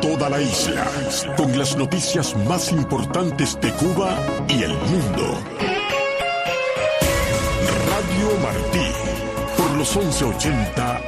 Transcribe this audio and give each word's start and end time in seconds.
toda 0.00 0.28
la 0.28 0.40
isla 0.40 0.84
con 1.36 1.56
las 1.58 1.76
noticias 1.76 2.36
más 2.46 2.70
importantes 2.72 3.60
de 3.60 3.72
Cuba 3.72 4.16
y 4.48 4.62
el 4.62 4.72
mundo. 4.74 5.40
Radio 7.88 8.38
Martí, 8.42 8.92
por 9.56 9.72
los 9.76 9.96
1180 9.96 10.96
AM, 10.96 11.02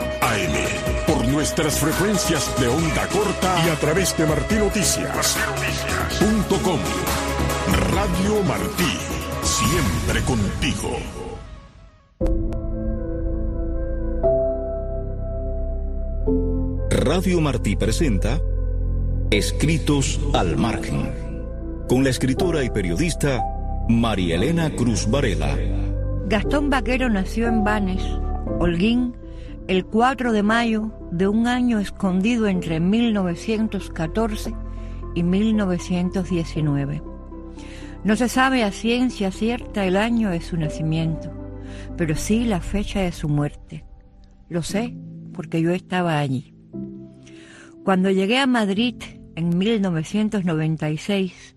por 1.07 1.29
nuestras 1.29 1.79
frecuencias 1.79 2.51
de 2.59 2.67
onda 2.69 3.07
corta 3.09 3.63
y 3.67 3.69
a 3.69 3.75
través 3.77 4.17
de 4.17 4.25
martinoticias.com. 4.27 6.81
Radio 7.93 8.43
Martí, 8.45 8.99
siempre 9.43 10.23
contigo. 10.23 10.99
Radio 16.91 17.41
Martí 17.41 17.77
presenta 17.77 18.41
Escritos 19.37 20.21
al 20.33 20.57
Margen, 20.57 21.11
con 21.89 22.05
la 22.05 22.11
escritora 22.11 22.63
y 22.63 22.71
periodista 22.71 23.43
María 23.89 24.37
Elena 24.37 24.71
Cruz 24.71 25.11
Varela. 25.11 25.59
Gastón 26.29 26.71
Vaquero 26.71 27.11
nació 27.11 27.49
en 27.49 27.65
Banes, 27.65 28.01
Holguín, 28.61 29.17
el 29.67 29.87
4 29.87 30.31
de 30.31 30.45
mayo 30.45 30.93
de 31.11 31.27
un 31.27 31.49
año 31.49 31.81
escondido 31.81 32.47
entre 32.47 32.79
1914 32.79 34.55
y 35.17 35.25
1919. 35.25 37.03
No 38.05 38.15
se 38.15 38.29
sabe 38.29 38.63
a 38.63 38.71
ciencia 38.71 39.33
cierta 39.33 39.85
el 39.85 39.97
año 39.97 40.31
de 40.31 40.43
su 40.43 40.57
nacimiento, 40.57 41.33
pero 41.97 42.15
sí 42.15 42.45
la 42.45 42.61
fecha 42.61 43.01
de 43.01 43.11
su 43.11 43.29
muerte. 43.29 43.85
Lo 44.49 44.63
sé 44.63 44.95
porque 45.33 45.61
yo 45.61 45.73
estaba 45.73 46.21
allí. 46.21 46.55
Cuando 47.83 48.11
llegué 48.13 48.39
a 48.39 48.47
Madrid 48.47 48.95
en 49.37 49.57
1996, 49.57 51.57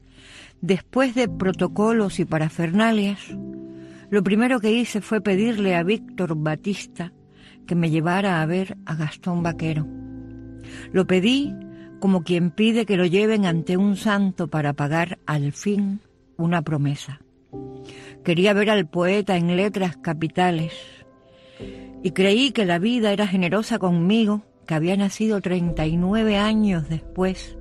después 0.61 1.15
de 1.15 1.27
protocolos 1.27 2.19
y 2.19 2.25
parafernalias, 2.25 3.19
lo 4.09 4.23
primero 4.23 4.59
que 4.59 4.71
hice 4.71 5.01
fue 5.01 5.21
pedirle 5.21 5.75
a 5.75 5.83
Víctor 5.83 6.35
Batista 6.35 7.11
que 7.65 7.75
me 7.75 7.89
llevara 7.89 8.41
a 8.41 8.45
ver 8.45 8.77
a 8.85 8.95
Gastón 8.95 9.43
Vaquero. 9.43 9.85
Lo 10.91 11.05
pedí 11.05 11.53
como 11.99 12.23
quien 12.23 12.51
pide 12.51 12.85
que 12.85 12.97
lo 12.97 13.05
lleven 13.05 13.45
ante 13.45 13.77
un 13.77 13.95
santo 13.95 14.47
para 14.47 14.73
pagar 14.73 15.19
al 15.25 15.51
fin 15.51 16.01
una 16.37 16.61
promesa. 16.61 17.19
Quería 18.23 18.53
ver 18.53 18.69
al 18.69 18.87
poeta 18.87 19.37
en 19.37 19.55
letras 19.55 19.97
capitales 19.97 20.73
y 22.03 22.11
creí 22.11 22.51
que 22.51 22.65
la 22.65 22.79
vida 22.79 23.11
era 23.11 23.27
generosa 23.27 23.79
conmigo 23.79 24.43
que 24.65 24.75
había 24.75 24.97
nacido 24.97 25.41
39 25.41 26.37
años 26.37 26.89
después, 26.89 27.57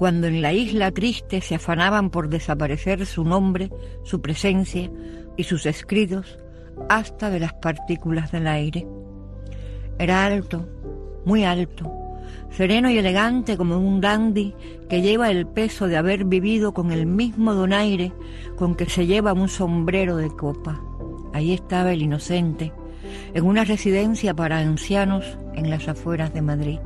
cuando 0.00 0.28
en 0.28 0.40
la 0.40 0.54
isla 0.54 0.90
triste 0.92 1.42
se 1.42 1.56
afanaban 1.56 2.08
por 2.08 2.30
desaparecer 2.30 3.04
su 3.04 3.22
nombre, 3.22 3.68
su 4.02 4.22
presencia 4.22 4.90
y 5.36 5.44
sus 5.44 5.66
escritos 5.66 6.38
hasta 6.88 7.28
de 7.28 7.38
las 7.38 7.52
partículas 7.52 8.32
del 8.32 8.46
aire. 8.46 8.86
Era 9.98 10.24
alto, 10.24 10.66
muy 11.26 11.44
alto, 11.44 11.92
sereno 12.50 12.88
y 12.88 12.96
elegante 12.96 13.58
como 13.58 13.76
un 13.76 14.00
dandy 14.00 14.54
que 14.88 15.02
lleva 15.02 15.30
el 15.30 15.46
peso 15.46 15.86
de 15.86 15.98
haber 15.98 16.24
vivido 16.24 16.72
con 16.72 16.92
el 16.92 17.04
mismo 17.04 17.52
donaire 17.52 18.10
con 18.56 18.76
que 18.76 18.86
se 18.88 19.04
lleva 19.04 19.34
un 19.34 19.50
sombrero 19.50 20.16
de 20.16 20.30
copa. 20.30 20.80
Ahí 21.34 21.52
estaba 21.52 21.92
el 21.92 22.00
inocente, 22.00 22.72
en 23.34 23.44
una 23.44 23.64
residencia 23.64 24.32
para 24.32 24.60
ancianos 24.60 25.26
en 25.52 25.68
las 25.68 25.88
afueras 25.88 26.32
de 26.32 26.40
Madrid. 26.40 26.78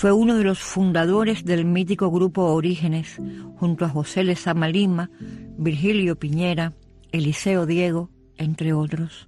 Fue 0.00 0.12
uno 0.12 0.38
de 0.38 0.44
los 0.44 0.60
fundadores 0.60 1.44
del 1.44 1.66
mítico 1.66 2.10
grupo 2.10 2.44
Orígenes, 2.54 3.18
junto 3.58 3.84
a 3.84 3.90
José 3.90 4.24
Lezama 4.24 4.66
Lima, 4.66 5.10
Virgilio 5.58 6.18
Piñera, 6.18 6.72
Eliseo 7.12 7.66
Diego, 7.66 8.08
entre 8.38 8.72
otros. 8.72 9.26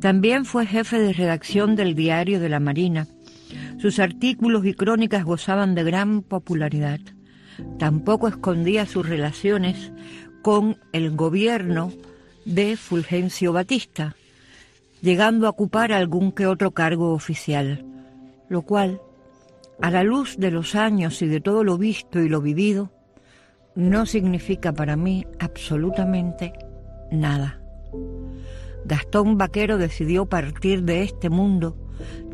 También 0.00 0.44
fue 0.44 0.66
jefe 0.66 0.98
de 0.98 1.12
redacción 1.12 1.76
del 1.76 1.94
Diario 1.94 2.40
de 2.40 2.48
la 2.48 2.58
Marina. 2.58 3.06
Sus 3.80 4.00
artículos 4.00 4.66
y 4.66 4.74
crónicas 4.74 5.22
gozaban 5.22 5.76
de 5.76 5.84
gran 5.84 6.22
popularidad. 6.22 6.98
Tampoco 7.78 8.26
escondía 8.26 8.86
sus 8.86 9.08
relaciones 9.08 9.92
con 10.42 10.78
el 10.92 11.14
gobierno 11.14 11.92
de 12.44 12.76
Fulgencio 12.76 13.52
Batista, 13.52 14.16
llegando 15.00 15.46
a 15.46 15.50
ocupar 15.50 15.92
algún 15.92 16.32
que 16.32 16.48
otro 16.48 16.72
cargo 16.72 17.12
oficial, 17.12 17.86
lo 18.48 18.62
cual, 18.62 19.00
a 19.80 19.90
la 19.90 20.02
luz 20.02 20.36
de 20.38 20.50
los 20.50 20.74
años 20.74 21.22
y 21.22 21.26
de 21.26 21.40
todo 21.40 21.64
lo 21.64 21.78
visto 21.78 22.20
y 22.20 22.28
lo 22.28 22.40
vivido, 22.40 22.90
no 23.74 24.06
significa 24.06 24.72
para 24.72 24.96
mí 24.96 25.26
absolutamente 25.38 26.52
nada. 27.10 27.60
Gastón 28.84 29.38
Vaquero 29.38 29.78
decidió 29.78 30.26
partir 30.26 30.82
de 30.82 31.02
este 31.02 31.30
mundo 31.30 31.76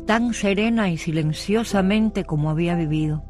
tan 0.05 0.33
serena 0.33 0.89
y 0.89 0.97
silenciosamente 0.97 2.23
como 2.23 2.49
había 2.49 2.75
vivido. 2.75 3.23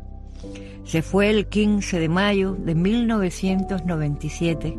Se 0.83 1.01
fue 1.01 1.29
el 1.29 1.47
15 1.47 1.99
de 1.99 2.09
mayo 2.09 2.53
de 2.53 2.75
1997, 2.75 4.77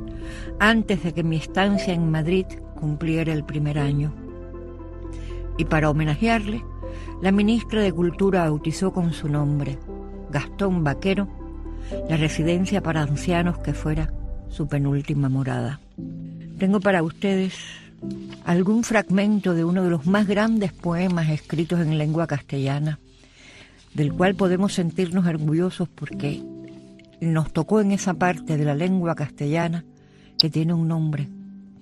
antes 0.61 1.03
de 1.03 1.13
que 1.13 1.25
mi 1.25 1.37
estancia 1.37 1.93
en 1.93 2.11
Madrid 2.11 2.47
cumpliera 2.75 3.33
el 3.33 3.45
primer 3.45 3.79
año 3.79 4.15
y 5.59 5.65
para 5.65 5.91
homenajearle, 5.91 6.65
la 7.23 7.33
ministra 7.33 7.83
de 7.83 7.93
Cultura 7.93 8.45
bautizó 8.45 8.93
con 8.93 9.13
su 9.13 9.29
nombre, 9.29 9.79
Gastón 10.31 10.85
Vaquero, 10.85 11.29
la 12.09 12.17
residencia 12.17 12.83
para 12.83 13.03
ancianos 13.03 13.59
que 13.59 13.73
fuera 13.73 14.13
su 14.49 14.69
penúltima 14.69 15.29
morada. 15.29 15.81
Tengo 16.59 16.81
para 16.81 17.03
ustedes 17.03 17.55
algún 18.45 18.85
fragmento 18.85 19.55
de 19.55 19.65
uno 19.65 19.83
de 19.83 19.91
los 19.91 20.07
más 20.07 20.27
grandes 20.27 20.73
poemas 20.73 21.29
escritos 21.31 21.81
en 21.81 21.99
lengua 21.99 22.27
castellana, 22.27 22.99
del 23.95 24.13
cual 24.13 24.35
podemos 24.35 24.75
sentirnos 24.75 25.27
orgullosos 25.27 25.89
porque 25.89 26.43
nos 27.21 27.53
tocó 27.53 27.81
en 27.81 27.93
esa 27.93 28.15
parte 28.15 28.57
de 28.57 28.65
la 28.65 28.75
lengua 28.75 29.15
castellana 29.15 29.85
que 30.39 30.51
tiene 30.51 30.75
un 30.75 30.89
nombre, 30.89 31.29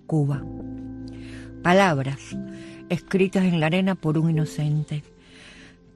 Cuba. 0.07 0.43
Palabras 1.63 2.37
escritas 2.95 3.45
en 3.45 3.61
la 3.61 3.67
arena 3.67 3.95
por 3.95 4.19
un 4.19 4.31
inocente. 4.31 5.03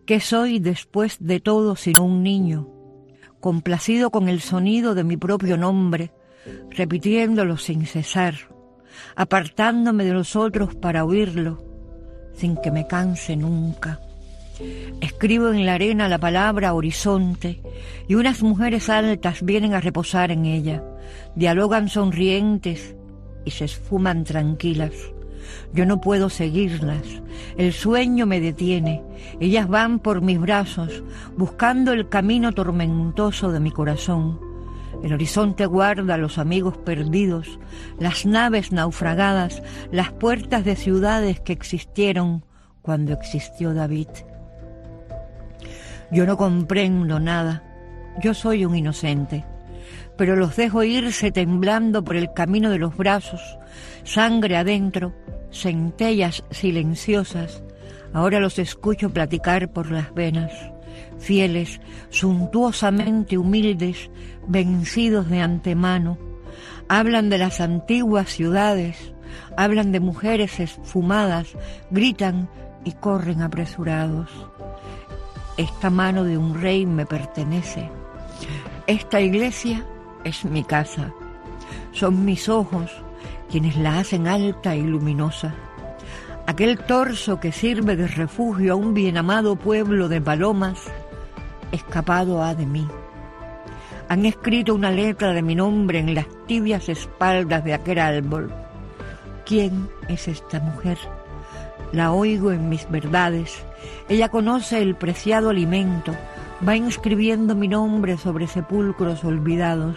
¿Qué 0.06 0.20
soy 0.20 0.58
después 0.58 1.16
de 1.20 1.40
todo 1.40 1.76
sino 1.76 2.04
un 2.04 2.22
niño, 2.22 2.68
complacido 3.40 4.10
con 4.10 4.28
el 4.28 4.40
sonido 4.40 4.94
de 4.94 5.04
mi 5.04 5.16
propio 5.16 5.56
nombre, 5.56 6.12
repitiéndolo 6.70 7.56
sin 7.56 7.86
cesar, 7.86 8.34
apartándome 9.16 10.04
de 10.04 10.12
los 10.12 10.34
otros 10.34 10.74
para 10.74 11.04
oírlo, 11.04 11.62
sin 12.34 12.56
que 12.56 12.70
me 12.70 12.86
canse 12.86 13.36
nunca? 13.36 14.00
Escribo 15.00 15.52
en 15.52 15.66
la 15.66 15.74
arena 15.74 16.08
la 16.08 16.18
palabra 16.18 16.74
horizonte 16.74 17.62
y 18.08 18.14
unas 18.14 18.42
mujeres 18.42 18.88
altas 18.88 19.42
vienen 19.42 19.74
a 19.74 19.80
reposar 19.80 20.32
en 20.32 20.46
ella, 20.46 20.82
dialogan 21.36 21.88
sonrientes 21.88 22.96
y 23.44 23.50
se 23.50 23.66
esfuman 23.66 24.24
tranquilas. 24.24 24.92
Yo 25.72 25.86
no 25.86 26.00
puedo 26.00 26.30
seguirlas. 26.30 27.02
El 27.56 27.72
sueño 27.72 28.26
me 28.26 28.40
detiene. 28.40 29.02
Ellas 29.40 29.68
van 29.68 29.98
por 29.98 30.20
mis 30.20 30.38
brazos, 30.38 31.02
buscando 31.36 31.92
el 31.92 32.08
camino 32.08 32.52
tormentoso 32.52 33.52
de 33.52 33.60
mi 33.60 33.70
corazón. 33.70 34.40
El 35.02 35.12
horizonte 35.12 35.66
guarda 35.66 36.14
a 36.14 36.18
los 36.18 36.38
amigos 36.38 36.76
perdidos, 36.78 37.60
las 38.00 38.26
naves 38.26 38.72
naufragadas, 38.72 39.62
las 39.92 40.12
puertas 40.12 40.64
de 40.64 40.74
ciudades 40.74 41.40
que 41.40 41.52
existieron 41.52 42.44
cuando 42.82 43.12
existió 43.12 43.74
David. 43.74 44.08
Yo 46.10 46.26
no 46.26 46.36
comprendo 46.36 47.20
nada. 47.20 47.62
Yo 48.20 48.34
soy 48.34 48.64
un 48.64 48.74
inocente 48.74 49.44
pero 50.18 50.34
los 50.34 50.56
dejo 50.56 50.82
irse 50.82 51.30
temblando 51.30 52.04
por 52.04 52.16
el 52.16 52.32
camino 52.32 52.70
de 52.70 52.78
los 52.78 52.96
brazos, 52.96 53.40
sangre 54.04 54.56
adentro, 54.56 55.14
centellas 55.50 56.44
silenciosas, 56.50 57.62
ahora 58.12 58.40
los 58.40 58.58
escucho 58.58 59.10
platicar 59.10 59.72
por 59.72 59.90
las 59.90 60.12
venas, 60.14 60.52
fieles, 61.18 61.80
suntuosamente 62.10 63.38
humildes, 63.38 64.10
vencidos 64.46 65.28
de 65.28 65.40
antemano, 65.40 66.18
hablan 66.88 67.28
de 67.28 67.38
las 67.38 67.60
antiguas 67.60 68.30
ciudades, 68.30 69.12
hablan 69.56 69.92
de 69.92 70.00
mujeres 70.00 70.60
esfumadas, 70.60 71.48
gritan 71.90 72.48
y 72.84 72.92
corren 72.92 73.42
apresurados. 73.42 74.30
Esta 75.56 75.90
mano 75.90 76.24
de 76.24 76.38
un 76.38 76.60
rey 76.60 76.86
me 76.86 77.04
pertenece. 77.04 77.90
Esta 78.86 79.20
iglesia 79.20 79.84
es 80.24 80.44
mi 80.44 80.62
casa. 80.62 81.12
Son 81.92 82.24
mis 82.24 82.48
ojos 82.48 82.90
quienes 83.50 83.76
la 83.76 83.98
hacen 83.98 84.26
alta 84.26 84.76
y 84.76 84.82
luminosa. 84.82 85.54
Aquel 86.46 86.78
torso 86.78 87.40
que 87.40 87.52
sirve 87.52 87.96
de 87.96 88.06
refugio 88.06 88.72
a 88.72 88.76
un 88.76 88.94
bien 88.94 89.18
amado 89.18 89.56
pueblo 89.56 90.08
de 90.08 90.20
palomas 90.20 90.90
escapado 91.72 92.42
ha 92.42 92.54
de 92.54 92.66
mí. 92.66 92.86
Han 94.08 94.24
escrito 94.24 94.74
una 94.74 94.90
letra 94.90 95.32
de 95.32 95.42
mi 95.42 95.54
nombre 95.54 95.98
en 95.98 96.14
las 96.14 96.26
tibias 96.46 96.88
espaldas 96.88 97.62
de 97.64 97.74
aquel 97.74 97.98
árbol. 97.98 98.50
¿Quién 99.44 99.88
es 100.08 100.28
esta 100.28 100.60
mujer? 100.60 100.98
La 101.92 102.12
oigo 102.12 102.52
en 102.52 102.68
mis 102.68 102.90
verdades. 102.90 103.62
Ella 104.08 104.30
conoce 104.30 104.80
el 104.80 104.94
preciado 104.94 105.50
alimento, 105.50 106.14
va 106.66 106.76
inscribiendo 106.76 107.54
mi 107.54 107.68
nombre 107.68 108.16
sobre 108.16 108.46
sepulcros 108.46 109.24
olvidados. 109.24 109.96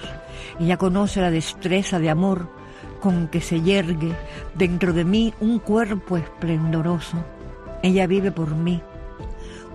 Ella 0.59 0.77
conoce 0.77 1.21
la 1.21 1.31
destreza 1.31 2.00
de 2.00 2.09
amor 2.09 2.60
con 3.01 3.27
que 3.27 3.42
se 3.42 3.62
yergue 3.62 4.15
dentro 4.56 4.94
de 4.94 5.03
mí 5.03 5.33
un 5.42 5.59
cuerpo 5.59 6.15
esplendoroso. 6.15 7.18
Ella 7.83 8.07
vive 8.07 8.31
por 8.31 8.56
mí. 8.56 8.81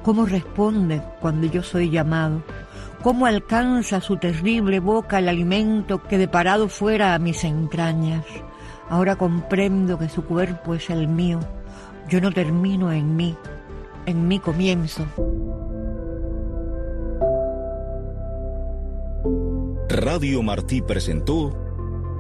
¿Cómo 0.02 0.24
responde 0.24 1.02
cuando 1.20 1.46
yo 1.46 1.62
soy 1.62 1.90
llamado? 1.90 2.42
¿Cómo 3.02 3.26
alcanza 3.26 4.00
su 4.00 4.16
terrible 4.16 4.80
boca 4.80 5.18
el 5.18 5.28
alimento 5.28 6.02
que 6.02 6.16
deparado 6.16 6.68
fuera 6.68 7.14
a 7.14 7.18
mis 7.18 7.44
entrañas? 7.44 8.24
Ahora 8.88 9.16
comprendo 9.16 9.98
que 9.98 10.08
su 10.08 10.24
cuerpo 10.24 10.74
es 10.74 10.88
el 10.90 11.08
mío. 11.08 11.40
Yo 12.08 12.20
no 12.20 12.30
termino 12.30 12.92
en 12.92 13.16
mí, 13.16 13.36
en 14.06 14.28
mi 14.28 14.38
comienzo. 14.38 15.04
Radio 19.88 20.42
Martí 20.42 20.82
presentó 20.82 21.65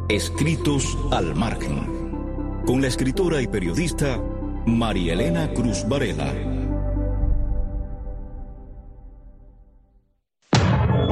Escritos 0.08 0.96
al 1.10 1.34
margen, 1.34 2.62
con 2.64 2.80
la 2.80 2.86
escritora 2.86 3.42
y 3.42 3.48
periodista 3.48 4.22
María 4.64 5.14
Elena 5.14 5.52
Cruz 5.52 5.84
Varela. 5.88 6.32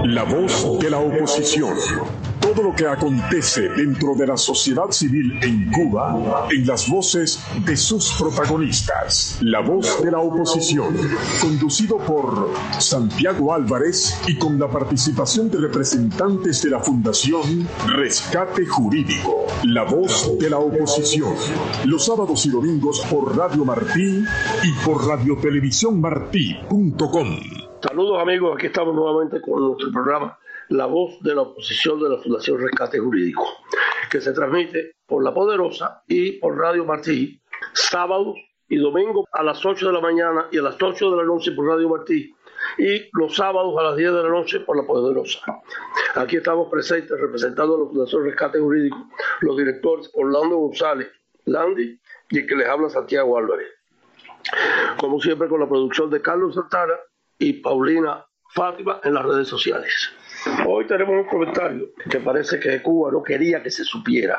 La 0.04 0.22
voz 0.22 0.78
de 0.78 0.90
la 0.90 0.98
oposición. 0.98 1.74
Todo 2.44 2.62
lo 2.62 2.74
que 2.74 2.86
acontece 2.86 3.70
dentro 3.70 4.14
de 4.14 4.26
la 4.26 4.36
sociedad 4.36 4.90
civil 4.90 5.38
en 5.42 5.70
Cuba 5.70 6.46
en 6.50 6.66
las 6.66 6.90
voces 6.90 7.42
de 7.64 7.74
sus 7.74 8.12
protagonistas. 8.18 9.38
La 9.40 9.60
voz 9.60 10.02
de 10.02 10.10
la 10.10 10.18
oposición. 10.18 10.94
Conducido 11.40 11.96
por 11.96 12.50
Santiago 12.78 13.54
Álvarez 13.54 14.20
y 14.28 14.36
con 14.36 14.58
la 14.58 14.68
participación 14.68 15.50
de 15.50 15.56
representantes 15.56 16.62
de 16.62 16.68
la 16.68 16.80
Fundación 16.80 17.66
Rescate 17.86 18.66
Jurídico. 18.66 19.46
La 19.62 19.84
voz 19.84 20.38
de 20.38 20.50
la 20.50 20.58
oposición. 20.58 21.32
Los 21.86 22.04
sábados 22.04 22.44
y 22.44 22.50
domingos 22.50 23.00
por 23.10 23.38
Radio 23.38 23.64
Martí 23.64 24.22
y 24.62 24.72
por 24.84 25.08
radiotelevisiónmartí.com. 25.08 27.38
Saludos 27.80 28.20
amigos, 28.20 28.56
aquí 28.58 28.66
estamos 28.66 28.94
nuevamente 28.94 29.40
con 29.40 29.62
nuestro 29.62 29.90
programa 29.90 30.38
La 30.68 30.86
voz 30.86 31.20
de 31.20 31.34
la 31.34 31.42
oposición 31.42 32.00
de 32.00 32.08
la 32.08 32.18
Fundación 32.18 32.60
Rescate 32.60 32.98
Jurídico, 32.98 33.46
que 34.10 34.20
se 34.20 34.32
transmite 34.32 34.92
por 35.06 35.22
La 35.22 35.34
Poderosa 35.34 36.02
y 36.06 36.32
por 36.32 36.56
Radio 36.56 36.84
Martí, 36.84 37.40
sábados 37.72 38.36
y 38.68 38.76
domingos 38.76 39.26
a 39.32 39.42
las 39.42 39.64
8 39.64 39.86
de 39.86 39.92
la 39.92 40.00
mañana 40.00 40.46
y 40.50 40.58
a 40.58 40.62
las 40.62 40.80
8 40.80 41.10
de 41.10 41.16
la 41.16 41.24
noche 41.24 41.52
por 41.52 41.66
Radio 41.66 41.88
Martí 41.88 42.34
y 42.78 43.08
los 43.12 43.36
sábados 43.36 43.74
a 43.78 43.82
las 43.82 43.96
10 43.96 44.12
de 44.12 44.22
la 44.22 44.28
noche 44.28 44.60
por 44.60 44.76
La 44.76 44.84
Poderosa. 44.84 45.40
Aquí 46.14 46.36
estamos 46.36 46.68
presentes 46.70 47.18
representando 47.20 47.76
a 47.76 47.78
la 47.80 47.86
Fundación 47.86 48.24
Rescate 48.24 48.58
Jurídico, 48.58 49.08
los 49.40 49.56
directores 49.56 50.10
Orlando 50.14 50.56
González, 50.56 51.08
Landy 51.44 52.00
y 52.30 52.38
el 52.38 52.46
que 52.46 52.56
les 52.56 52.68
habla 52.68 52.88
Santiago 52.88 53.36
Álvarez. 53.36 53.68
Como 54.98 55.20
siempre 55.20 55.48
con 55.48 55.60
la 55.60 55.68
producción 55.68 56.10
de 56.10 56.20
Carlos 56.20 56.54
Santana 56.54 56.94
y 57.38 57.54
Paulina 57.54 58.24
Fátima 58.50 59.00
en 59.02 59.14
las 59.14 59.24
redes 59.24 59.48
sociales. 59.48 60.12
Hoy 60.66 60.86
tenemos 60.86 61.14
un 61.14 61.24
comentario 61.24 61.88
que 62.10 62.20
parece 62.20 62.60
que 62.60 62.82
Cuba 62.82 63.10
no 63.10 63.22
quería 63.22 63.62
que 63.62 63.70
se 63.70 63.84
supiera. 63.84 64.38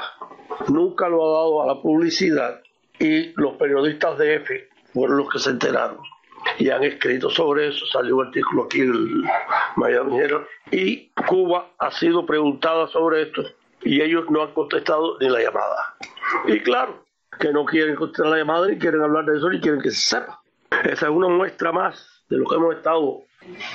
Nunca 0.68 1.10
lo 1.10 1.24
ha 1.26 1.40
dado 1.40 1.64
a 1.64 1.68
la 1.68 1.82
publicidad 1.82 2.62
y 3.00 3.34
los 3.40 3.54
periodistas 3.54 4.18
de 4.18 4.36
EFE 4.36 4.70
fueron 4.94 5.18
los 5.18 5.30
que 5.30 5.40
se 5.40 5.50
enteraron 5.50 6.00
y 6.60 6.70
han 6.70 6.84
escrito 6.84 7.30
sobre 7.30 7.70
eso. 7.70 7.86
Salió 7.88 8.18
un 8.18 8.28
artículo 8.28 8.64
aquí 8.66 8.82
en 8.82 8.92
el 8.92 9.24
Miami 9.78 10.20
Herald 10.20 10.46
y 10.72 11.10
Cuba 11.28 11.72
ha 11.80 11.92
sido 11.92 12.26
preguntada 12.26 12.88
sobre 12.88 13.24
esto 13.24 13.44
y 13.82 14.02
ellos 14.02 14.26
no 14.30 14.44
han 14.44 14.54
contestado 14.54 15.18
ni 15.20 15.30
la 15.30 15.42
llamada. 15.42 15.96
Y 16.48 16.60
claro, 16.60 17.04
que 17.40 17.52
no 17.52 17.66
quieren 17.66 17.96
contestar 17.96 18.28
la 18.28 18.38
llamada 18.38 18.68
ni 18.68 18.78
quieren 18.78 19.02
hablar 19.02 19.26
de 19.26 19.38
eso 19.38 19.50
ni 19.50 19.60
quieren 19.60 19.82
que 19.82 19.92
se 19.92 20.18
sepa. 20.18 20.40
Esa 20.84 21.06
es 21.08 21.12
una 21.12 21.30
muestra 21.30 21.72
más 21.72 22.15
de 22.30 22.38
lo 22.38 22.46
que 22.46 22.56
hemos 22.56 22.76
estado 22.76 23.24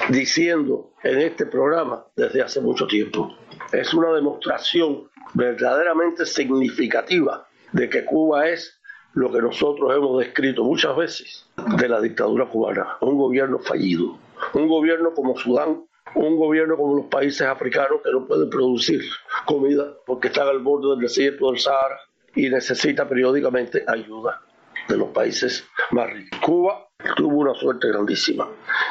diciendo 0.09 0.93
en 1.03 1.21
este 1.21 1.47
programa 1.47 2.05
desde 2.17 2.43
hace 2.43 2.61
mucho 2.61 2.87
tiempo. 2.87 3.37
Es 3.73 3.95
una 3.95 4.13
demostración 4.13 5.09
verdaderamente 5.35 6.27
significativa 6.27 7.47
de 7.73 7.89
que 7.89 8.05
Cuba 8.05 8.49
es 8.49 8.81
lo 9.15 9.31
que 9.31 9.41
nosotros 9.41 9.95
hemos 9.95 10.19
descrito 10.19 10.65
muchas 10.65 10.97
veces 10.97 11.47
de 11.79 11.89
la 11.89 12.01
dictadura 12.01 12.47
cubana, 12.47 12.97
un 13.01 13.17
gobierno 13.17 13.59
fallido, 13.59 14.19
un 14.55 14.69
gobierno 14.69 15.13
como 15.15 15.37
Sudán, 15.37 15.85
un 16.15 16.37
gobierno 16.37 16.77
como 16.77 16.97
los 16.97 17.07
países 17.07 17.43
africanos 17.43 18.01
que 18.03 18.11
no 18.11 18.27
pueden 18.27 18.51
producir 18.51 19.03
comida 19.47 19.95
porque 20.07 20.29
están 20.29 20.49
al 20.49 20.61
borde 20.61 20.91
del 20.91 21.01
desierto 21.01 21.51
del 21.51 21.61
Sahara 21.61 21.99
y 22.35 22.49
necesita 22.49 23.09
periódicamente 23.09 23.85
ayuda 23.87 24.43
de 24.89 24.97
los 24.97 25.09
países 25.11 25.65
más 25.91 26.13
ricos. 26.13 26.41
Cuba 26.41 26.90
tuvo 27.17 27.39
una 27.39 27.55
suerte 27.55 27.89
grandísima, 27.89 28.49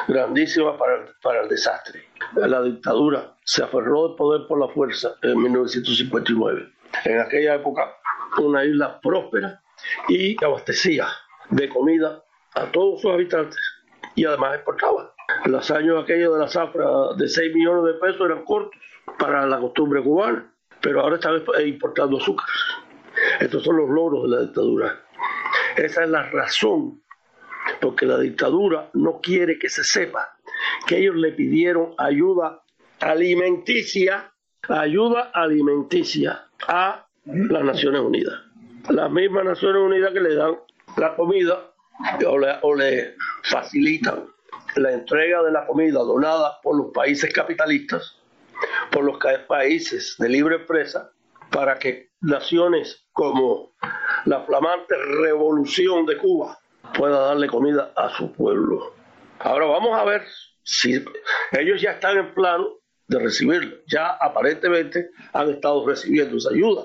grandísima 0.08 0.76
para, 0.76 1.06
para 1.22 1.42
el 1.42 1.48
desastre. 1.48 2.04
La 2.34 2.62
dictadura 2.62 3.34
se 3.44 3.62
aferró 3.62 4.08
del 4.08 4.16
poder 4.16 4.46
por 4.46 4.60
la 4.60 4.68
fuerza 4.68 5.14
en 5.22 5.40
1959. 5.42 6.68
En 7.04 7.20
aquella 7.20 7.54
época, 7.54 7.96
una 8.38 8.64
isla 8.64 9.00
próspera 9.00 9.60
y 10.08 10.42
abastecía 10.44 11.06
de 11.50 11.68
comida 11.68 12.22
a 12.54 12.64
todos 12.66 13.00
sus 13.00 13.12
habitantes 13.12 13.60
y 14.14 14.24
además 14.24 14.56
exportaba. 14.56 15.14
Los 15.46 15.70
años 15.70 16.02
aquellos 16.02 16.34
de 16.34 16.40
la 16.40 16.48
zafra 16.48 16.86
de 17.16 17.28
6 17.28 17.54
millones 17.54 17.94
de 17.94 18.00
pesos 18.00 18.20
eran 18.26 18.44
cortos 18.44 18.78
para 19.18 19.46
la 19.46 19.58
costumbre 19.58 20.02
cubana, 20.02 20.52
pero 20.80 21.00
ahora 21.00 21.16
están 21.16 21.42
importando 21.66 22.18
azúcar. 22.18 22.46
Estos 23.40 23.62
son 23.62 23.76
los 23.76 23.88
logros 23.88 24.24
de 24.24 24.36
la 24.36 24.42
dictadura. 24.42 25.00
Esa 25.76 26.04
es 26.04 26.10
la 26.10 26.30
razón 26.30 27.00
porque 27.80 28.06
la 28.06 28.18
dictadura 28.18 28.90
no 28.94 29.20
quiere 29.20 29.58
que 29.58 29.68
se 29.68 29.84
sepa 29.84 30.36
que 30.86 30.98
ellos 30.98 31.16
le 31.16 31.32
pidieron 31.32 31.94
ayuda 31.98 32.62
alimenticia, 33.00 34.32
ayuda 34.68 35.30
alimenticia 35.32 36.46
a 36.68 37.06
las 37.24 37.64
Naciones 37.64 38.00
Unidas. 38.02 38.40
Las 38.88 39.10
mismas 39.10 39.44
Naciones 39.44 39.82
Unidas 39.82 40.12
que 40.12 40.20
le 40.20 40.34
dan 40.34 40.56
la 40.96 41.14
comida 41.16 41.72
o 42.26 42.38
le, 42.38 42.58
o 42.62 42.74
le 42.74 43.14
facilitan 43.44 44.26
la 44.76 44.92
entrega 44.92 45.42
de 45.42 45.52
la 45.52 45.66
comida 45.66 45.98
donada 46.00 46.60
por 46.62 46.76
los 46.76 46.92
países 46.92 47.32
capitalistas, 47.32 48.16
por 48.90 49.04
los 49.04 49.18
países 49.48 50.16
de 50.18 50.28
libre 50.28 50.56
empresa, 50.56 51.10
para 51.50 51.78
que 51.78 52.10
naciones 52.20 53.06
como 53.12 53.72
la 54.26 54.42
flamante 54.42 54.94
revolución 55.22 56.06
de 56.06 56.16
Cuba 56.18 56.59
pueda 56.92 57.20
darle 57.20 57.46
comida 57.48 57.92
a 57.96 58.10
su 58.10 58.32
pueblo. 58.32 58.94
Ahora 59.38 59.66
vamos 59.66 59.98
a 59.98 60.04
ver 60.04 60.24
si 60.62 61.04
ellos 61.52 61.80
ya 61.80 61.92
están 61.92 62.18
en 62.18 62.34
plano 62.34 62.68
de 63.08 63.18
recibirlo. 63.18 63.76
Ya 63.86 64.08
aparentemente 64.20 65.10
han 65.32 65.50
estado 65.50 65.86
recibiendo 65.86 66.36
esa 66.36 66.50
ayuda. 66.50 66.84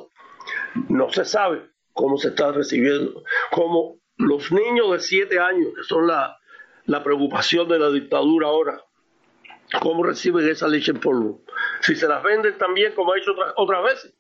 No 0.90 1.12
se 1.12 1.26
sabe 1.26 1.62
cómo 1.94 2.18
se 2.18 2.30
está 2.30 2.52
recibiendo, 2.52 3.24
cómo 3.52 3.98
los 4.18 4.52
niños 4.52 4.92
de 4.92 5.00
siete 5.00 5.40
años, 5.40 5.70
que 5.76 5.84
son 5.84 6.08
la, 6.08 6.38
la 6.86 7.04
preocupación 7.04 7.68
de 7.68 7.80
la 7.80 7.90
dictadura 7.90 8.48
ahora, 8.48 8.82
cómo 9.82 10.04
reciben 10.04 10.48
esa 10.48 10.68
leche 10.68 10.92
en 10.92 11.00
polvo. 11.00 11.44
Si 11.82 11.96
se 11.96 12.08
las 12.08 12.24
venden 12.24 12.58
también 12.58 12.94
como 12.94 13.14
ha 13.14 13.18
hecho 13.18 13.32
otras, 13.32 13.54
otras 13.58 13.84
veces, 13.84 14.14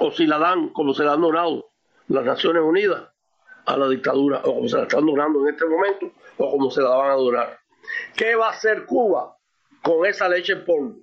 o 0.00 0.10
si 0.10 0.26
la 0.26 0.38
dan 0.38 0.70
como 0.70 0.94
se 0.94 1.04
la 1.04 1.12
han 1.14 1.20
donado 1.20 1.70
las 2.08 2.24
Naciones 2.24 2.62
Unidas 2.62 3.08
a 3.68 3.76
la 3.76 3.86
dictadura, 3.88 4.40
o 4.44 4.54
como 4.54 4.68
se 4.68 4.78
la 4.78 4.84
están 4.84 5.04
donando 5.04 5.46
en 5.46 5.54
este 5.54 5.66
momento, 5.66 6.10
o 6.38 6.50
como 6.50 6.70
se 6.70 6.80
la 6.80 6.88
van 6.88 7.10
a 7.10 7.14
donar. 7.14 7.58
¿Qué 8.16 8.34
va 8.34 8.46
a 8.46 8.50
hacer 8.50 8.86
Cuba 8.86 9.36
con 9.82 10.06
esa 10.06 10.26
leche 10.26 10.54
en 10.54 10.64
polvo? 10.64 10.96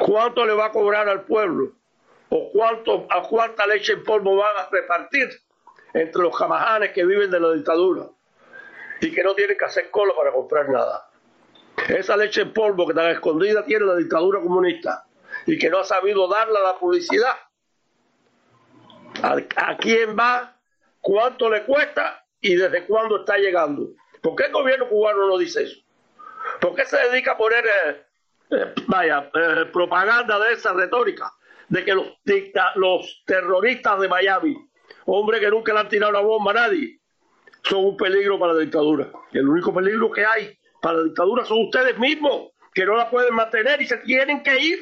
¿Cuánto 0.00 0.44
le 0.44 0.52
va 0.52 0.66
a 0.66 0.72
cobrar 0.72 1.08
al 1.08 1.24
pueblo? 1.24 1.72
¿O 2.28 2.50
cuánto, 2.50 3.06
a 3.08 3.22
cuánta 3.22 3.68
leche 3.68 3.92
en 3.92 4.02
polvo 4.02 4.34
van 4.34 4.56
a 4.56 4.68
repartir 4.68 5.28
entre 5.94 6.22
los 6.22 6.36
jamajanes 6.36 6.90
que 6.90 7.06
viven 7.06 7.30
de 7.30 7.38
la 7.38 7.52
dictadura 7.52 8.06
y 9.00 9.12
que 9.12 9.22
no 9.22 9.34
tienen 9.34 9.56
que 9.56 9.64
hacer 9.64 9.88
cola 9.92 10.12
para 10.16 10.32
comprar 10.32 10.68
nada? 10.68 11.08
Esa 11.88 12.16
leche 12.16 12.42
en 12.42 12.52
polvo 12.52 12.88
que 12.88 12.94
tan 12.94 13.12
escondida 13.12 13.64
tiene 13.64 13.84
la 13.84 13.94
dictadura 13.94 14.40
comunista 14.40 15.06
y 15.46 15.56
que 15.56 15.70
no 15.70 15.78
ha 15.78 15.84
sabido 15.84 16.26
darla 16.26 16.58
a 16.58 16.72
la 16.72 16.78
publicidad. 16.80 17.36
¿A, 19.22 19.36
a 19.56 19.76
quién 19.76 20.16
va? 20.18 20.55
¿Cuánto 21.06 21.48
le 21.48 21.62
cuesta? 21.62 22.20
¿Y 22.40 22.56
desde 22.56 22.84
cuándo 22.84 23.20
está 23.20 23.38
llegando? 23.38 23.90
¿Por 24.20 24.34
qué 24.34 24.46
el 24.46 24.52
gobierno 24.52 24.88
cubano 24.88 25.28
no 25.28 25.38
dice 25.38 25.62
eso? 25.62 25.76
¿Por 26.60 26.74
qué 26.74 26.84
se 26.84 26.96
dedica 26.96 27.32
a 27.32 27.36
poner, 27.36 27.64
eh, 27.64 28.02
eh, 28.50 28.74
vaya, 28.88 29.30
eh, 29.32 29.66
propaganda 29.72 30.36
de 30.40 30.54
esa 30.54 30.72
retórica? 30.72 31.32
De 31.68 31.84
que 31.84 31.94
los, 31.94 32.08
los 32.74 33.22
terroristas 33.24 34.00
de 34.00 34.08
Miami, 34.08 34.56
hombres 35.04 35.38
que 35.38 35.48
nunca 35.48 35.72
le 35.74 35.78
han 35.78 35.88
tirado 35.88 36.10
una 36.10 36.22
bomba 36.22 36.50
a 36.50 36.54
nadie, 36.54 36.98
son 37.62 37.84
un 37.84 37.96
peligro 37.96 38.36
para 38.40 38.54
la 38.54 38.58
dictadura. 38.58 39.08
El 39.30 39.48
único 39.48 39.72
peligro 39.72 40.10
que 40.10 40.26
hay 40.26 40.58
para 40.82 40.98
la 40.98 41.04
dictadura 41.04 41.44
son 41.44 41.66
ustedes 41.66 41.96
mismos, 42.00 42.50
que 42.74 42.84
no 42.84 42.96
la 42.96 43.08
pueden 43.08 43.32
mantener 43.32 43.80
y 43.80 43.86
se 43.86 43.98
tienen 43.98 44.42
que 44.42 44.58
ir. 44.58 44.80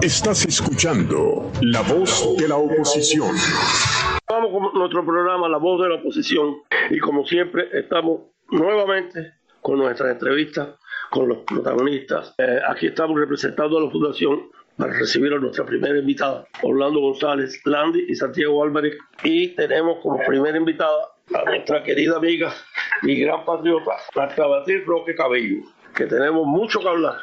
Estás 0.00 0.44
escuchando 0.44 1.50
la 1.60 1.80
voz 1.80 2.36
de 2.36 2.46
la 2.46 2.54
oposición. 2.54 3.34
Vamos 4.34 4.50
con 4.50 4.80
nuestro 4.80 5.06
programa 5.06 5.48
La 5.48 5.58
voz 5.58 5.80
de 5.80 5.88
la 5.88 5.94
oposición 5.94 6.56
y 6.90 6.98
como 6.98 7.24
siempre 7.24 7.68
estamos 7.72 8.22
nuevamente 8.50 9.34
con 9.60 9.78
nuestras 9.78 10.10
entrevistas 10.10 10.70
con 11.08 11.28
los 11.28 11.38
protagonistas. 11.44 12.34
Eh, 12.38 12.58
aquí 12.68 12.88
estamos 12.88 13.16
representando 13.16 13.78
a 13.78 13.82
la 13.82 13.90
Fundación 13.90 14.50
para 14.76 14.92
recibir 14.92 15.32
a 15.34 15.38
nuestra 15.38 15.64
primera 15.64 15.96
invitada, 15.96 16.48
Orlando 16.62 16.98
González 16.98 17.62
Landi 17.64 18.06
y 18.08 18.16
Santiago 18.16 18.64
Álvarez. 18.64 18.98
Y 19.22 19.54
tenemos 19.54 19.98
como 20.02 20.18
primera 20.26 20.58
invitada 20.58 21.12
a 21.32 21.44
nuestra 21.44 21.84
querida 21.84 22.16
amiga 22.16 22.52
y 23.02 23.14
gran 23.20 23.44
patriota, 23.44 23.92
Marta 24.16 24.48
Batir 24.48 24.84
Roque 24.84 25.14
Cabello, 25.14 25.62
que 25.94 26.06
tenemos 26.06 26.44
mucho 26.44 26.80
que 26.80 26.88
hablar 26.88 27.18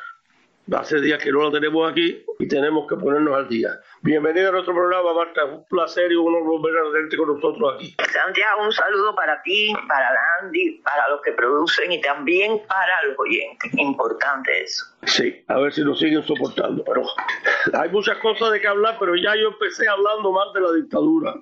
Hace 0.70 1.02
días 1.02 1.22
que 1.22 1.32
no 1.32 1.40
lo 1.40 1.52
tenemos 1.52 1.92
aquí 1.92 2.24
y 2.40 2.48
tenemos 2.48 2.88
que 2.88 2.96
ponernos 2.96 3.36
al 3.36 3.50
día. 3.50 3.80
Bienvenida 4.02 4.50
a 4.50 4.52
nuestro 4.52 4.74
programa, 4.74 5.14
Marta. 5.14 5.42
Es 5.42 5.50
un 5.50 5.66
placer 5.66 6.12
y 6.12 6.16
un 6.16 6.28
honor 6.28 6.44
volver 6.44 6.78
a 6.78 6.92
tenerte 6.94 7.18
con 7.18 7.34
nosotros 7.34 7.76
aquí. 7.76 7.96
Santiago, 8.14 8.64
un 8.64 8.72
saludo 8.72 9.14
para 9.16 9.42
ti, 9.42 9.74
para 9.88 10.08
Landy, 10.14 10.80
para 10.84 11.10
los 11.10 11.22
que 11.24 11.32
producen 11.34 11.92
y 11.92 12.00
también 12.00 12.62
para 12.68 13.04
los 13.08 13.20
oyentes. 13.20 13.72
Importante 13.76 14.64
eso. 14.64 14.86
Sí, 15.08 15.44
a 15.48 15.60
ver 15.60 15.74
si 15.74 15.82
nos 15.82 16.00
siguen 16.00 16.24
soportando. 16.24 16.84
Pero 16.86 17.04
hay 17.74 17.90
muchas 17.90 18.18
cosas 18.20 18.52
de 18.52 18.62
que 18.62 18.68
hablar, 18.68 18.98
pero 19.00 19.16
ya 19.16 19.36
yo 19.36 19.50
empecé 19.50 19.90
hablando 19.90 20.32
más 20.32 20.54
de 20.54 20.62
la 20.62 20.72
dictadura. 20.74 21.36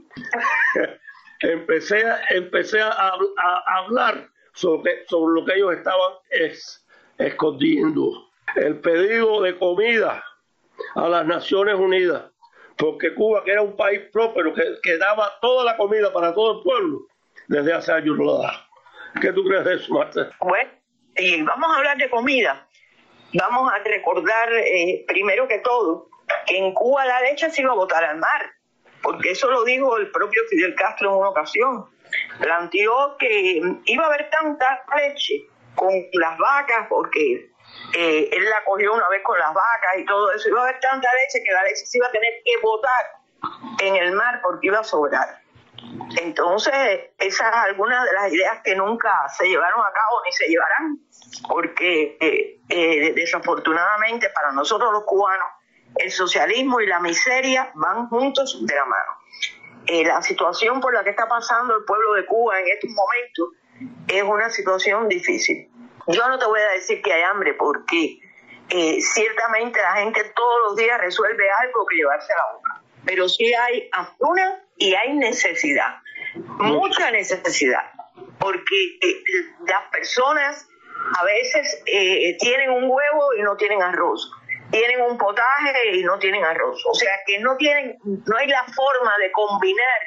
empecé 1.41 2.03
empecé 2.29 2.81
a, 2.81 2.89
a, 2.89 3.77
hablar 3.83 4.29
sobre, 4.53 5.05
sobre 5.07 5.39
lo 5.39 5.45
que 5.45 5.55
ellos 5.55 5.73
estaban 5.73 6.13
es, 6.31 6.87
escondiendo 7.17 8.28
el 8.55 8.79
pedido 8.79 9.41
de 9.41 9.57
comida 9.57 10.23
a 10.95 11.09
las 11.09 11.25
Naciones 11.25 11.75
Unidas, 11.75 12.23
porque 12.77 13.13
Cuba, 13.13 13.43
que 13.43 13.51
era 13.51 13.61
un 13.61 13.75
país 13.75 14.01
próspero, 14.11 14.53
que, 14.53 14.97
daba 14.97 15.31
toda 15.41 15.65
la 15.65 15.77
comida 15.77 16.11
para 16.13 16.33
todo 16.33 16.57
el 16.57 16.63
pueblo, 16.63 17.07
desde 17.47 17.73
hace 17.73 17.91
años 17.91 18.17
lo 18.17 18.41
da. 18.41 18.67
¿Qué 19.21 19.33
tú 19.33 19.43
crees 19.43 19.65
de 19.65 19.75
eso, 19.75 19.93
Marta? 19.93 20.29
Bueno, 20.39 20.69
y 21.17 21.41
vamos 21.41 21.69
a 21.69 21.77
hablar 21.77 21.97
de 21.97 22.09
comida. 22.09 22.65
Vamos 23.33 23.71
a 23.71 23.79
recordar, 23.83 24.53
eh, 24.53 25.03
primero 25.07 25.47
que 25.47 25.59
todo, 25.59 26.09
que 26.45 26.57
en 26.57 26.73
Cuba 26.73 27.05
la 27.05 27.21
leche 27.21 27.49
se 27.49 27.61
iba 27.61 27.71
a 27.71 27.75
botar 27.75 28.03
al 28.03 28.17
mar, 28.17 28.51
porque 29.01 29.31
eso 29.31 29.49
lo 29.49 29.63
dijo 29.63 29.97
el 29.97 30.09
propio 30.11 30.41
Fidel 30.49 30.75
Castro 30.75 31.11
en 31.11 31.17
una 31.17 31.29
ocasión. 31.29 31.85
Planteó 32.39 33.17
que 33.17 33.61
iba 33.85 34.03
a 34.03 34.07
haber 34.07 34.29
tanta 34.29 34.83
leche 34.95 35.45
con 35.75 35.91
las 36.13 36.37
vacas, 36.37 36.87
porque 36.89 37.48
eh, 37.93 38.29
él 38.31 38.49
la 38.49 38.63
cogió 38.63 38.93
una 38.93 39.07
vez 39.09 39.21
con 39.23 39.37
las 39.39 39.53
vacas 39.53 39.97
y 39.97 40.05
todo 40.05 40.31
eso, 40.31 40.49
iba 40.49 40.59
a 40.61 40.63
haber 40.63 40.79
tanta 40.79 41.07
leche 41.13 41.43
que 41.43 41.51
la 41.51 41.63
leche 41.63 41.85
se 41.85 41.97
iba 41.97 42.07
a 42.07 42.11
tener 42.11 42.33
que 42.43 42.51
botar 42.61 43.19
en 43.81 43.95
el 43.95 44.11
mar 44.13 44.39
porque 44.43 44.67
iba 44.67 44.79
a 44.79 44.83
sobrar. 44.83 45.41
Entonces, 46.21 46.73
esas 47.17 47.55
algunas 47.55 48.03
de 48.05 48.13
las 48.13 48.33
ideas 48.33 48.61
que 48.63 48.75
nunca 48.75 49.27
se 49.29 49.47
llevaron 49.47 49.79
a 49.79 49.91
cabo 49.91 50.21
ni 50.25 50.31
se 50.31 50.47
llevarán, 50.47 50.99
porque 51.47 52.17
eh, 52.19 52.59
eh, 52.67 53.13
desafortunadamente 53.15 54.29
para 54.29 54.51
nosotros 54.51 54.91
los 54.91 55.03
cubanos, 55.05 55.47
el 55.95 56.11
socialismo 56.11 56.81
y 56.81 56.87
la 56.87 56.99
miseria 56.99 57.71
van 57.75 58.07
juntos 58.09 58.59
de 58.65 58.75
la 58.75 58.85
mano. 58.85 59.11
la 60.05 60.21
situación 60.21 60.81
por 60.81 60.93
la 60.93 61.03
que 61.03 61.11
está 61.11 61.27
pasando 61.27 61.75
el 61.75 61.83
pueblo 61.85 62.13
de 62.13 62.25
Cuba 62.25 62.59
en 62.59 62.67
estos 62.67 62.89
momentos 62.91 63.49
es 64.07 64.23
una 64.23 64.49
situación 64.49 65.07
difícil. 65.07 65.69
Yo 66.09 66.27
no 66.27 66.39
te 66.39 66.45
voy 66.45 66.59
a 66.59 66.69
decir 66.69 67.01
que 67.03 67.13
hay 67.13 67.21
hambre 67.21 67.53
porque 67.53 68.19
eh, 68.69 69.01
ciertamente 69.01 69.79
la 69.79 69.93
gente 69.93 70.23
todos 70.35 70.59
los 70.67 70.75
días 70.75 70.99
resuelve 70.99 71.47
algo 71.59 71.85
que 71.85 71.97
llevarse 71.97 72.33
a 72.33 72.37
la 72.37 72.53
boca, 72.53 72.81
pero 73.05 73.29
sí 73.29 73.53
hay 73.53 73.87
hambruna 73.91 74.63
y 74.77 74.95
hay 74.95 75.13
necesidad, 75.13 75.97
mucha 76.57 77.11
necesidad, 77.11 77.91
porque 78.39 78.97
eh, 79.01 79.23
las 79.67 79.83
personas 79.91 80.67
a 81.19 81.23
veces 81.25 81.83
eh, 81.85 82.35
tienen 82.39 82.71
un 82.71 82.85
huevo 82.89 83.33
y 83.37 83.43
no 83.43 83.55
tienen 83.55 83.83
arroz, 83.83 84.31
tienen 84.71 85.01
un 85.01 85.15
potaje 85.15 85.91
y 85.93 86.03
no 86.03 86.17
tienen 86.17 86.43
arroz, 86.43 86.83
o 86.87 86.93
sea 86.95 87.11
que 87.27 87.37
no 87.37 87.55
tienen, 87.57 87.99
no 88.03 88.35
hay 88.35 88.47
la 88.47 88.63
forma 88.63 89.15
de 89.19 89.31
combinar 89.31 89.99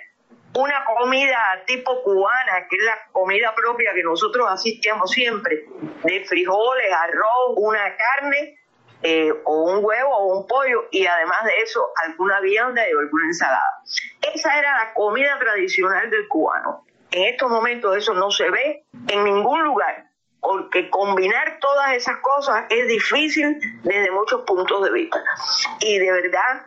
una 0.54 0.84
comida 0.84 1.38
tipo 1.66 2.02
cubana, 2.02 2.66
que 2.68 2.76
es 2.76 2.84
la 2.84 2.98
comida 3.12 3.54
propia 3.54 3.92
que 3.94 4.02
nosotros 4.02 4.46
asistimos 4.50 5.10
siempre, 5.10 5.64
de 6.04 6.24
frijoles, 6.24 6.92
arroz, 6.92 7.54
una 7.56 7.96
carne, 7.96 8.58
eh, 9.02 9.32
o 9.44 9.72
un 9.72 9.84
huevo 9.84 10.10
o 10.10 10.38
un 10.38 10.46
pollo, 10.46 10.88
y 10.90 11.06
además 11.06 11.44
de 11.44 11.58
eso, 11.58 11.84
alguna 12.04 12.40
vianda 12.40 12.86
y 12.86 12.90
alguna 12.90 13.26
ensalada. 13.26 13.82
Esa 14.34 14.58
era 14.58 14.76
la 14.76 14.94
comida 14.94 15.38
tradicional 15.38 16.10
del 16.10 16.28
cubano. 16.28 16.84
En 17.10 17.24
estos 17.24 17.50
momentos 17.50 17.96
eso 17.96 18.14
no 18.14 18.30
se 18.30 18.48
ve 18.50 18.84
en 19.08 19.24
ningún 19.24 19.62
lugar, 19.64 20.06
porque 20.40 20.88
combinar 20.90 21.58
todas 21.60 21.92
esas 21.94 22.18
cosas 22.18 22.64
es 22.68 22.86
difícil 22.88 23.58
desde 23.82 24.10
muchos 24.10 24.42
puntos 24.42 24.84
de 24.84 24.92
vista. 24.92 25.22
Y 25.80 25.98
de 25.98 26.12
verdad, 26.12 26.66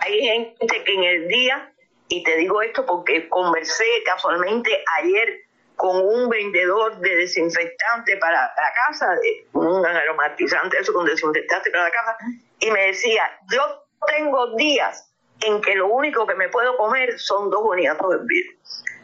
hay 0.00 0.20
gente 0.20 0.84
que 0.84 0.94
en 0.94 1.04
el 1.04 1.28
día 1.28 1.72
y 2.08 2.22
te 2.22 2.36
digo 2.36 2.62
esto 2.62 2.86
porque 2.86 3.28
conversé 3.28 3.84
casualmente 4.04 4.84
ayer 4.98 5.46
con 5.76 5.96
un 5.96 6.28
vendedor 6.28 6.98
de 7.00 7.16
desinfectante 7.16 8.16
para 8.16 8.40
la 8.40 8.72
casa, 8.86 9.08
un 9.52 9.84
aromatizante 9.84 10.78
eso 10.78 10.92
con 10.92 11.04
desinfectante 11.04 11.70
para 11.70 11.84
la 11.84 11.90
casa, 11.90 12.16
y 12.60 12.70
me 12.70 12.86
decía, 12.86 13.22
yo 13.52 13.84
tengo 14.06 14.56
días 14.56 15.12
en 15.42 15.60
que 15.60 15.74
lo 15.74 15.88
único 15.88 16.26
que 16.26 16.34
me 16.34 16.48
puedo 16.48 16.76
comer 16.78 17.18
son 17.18 17.50
dos 17.50 17.62
boniatos 17.62 18.10
de 18.10 18.16
vidrio. 18.26 18.56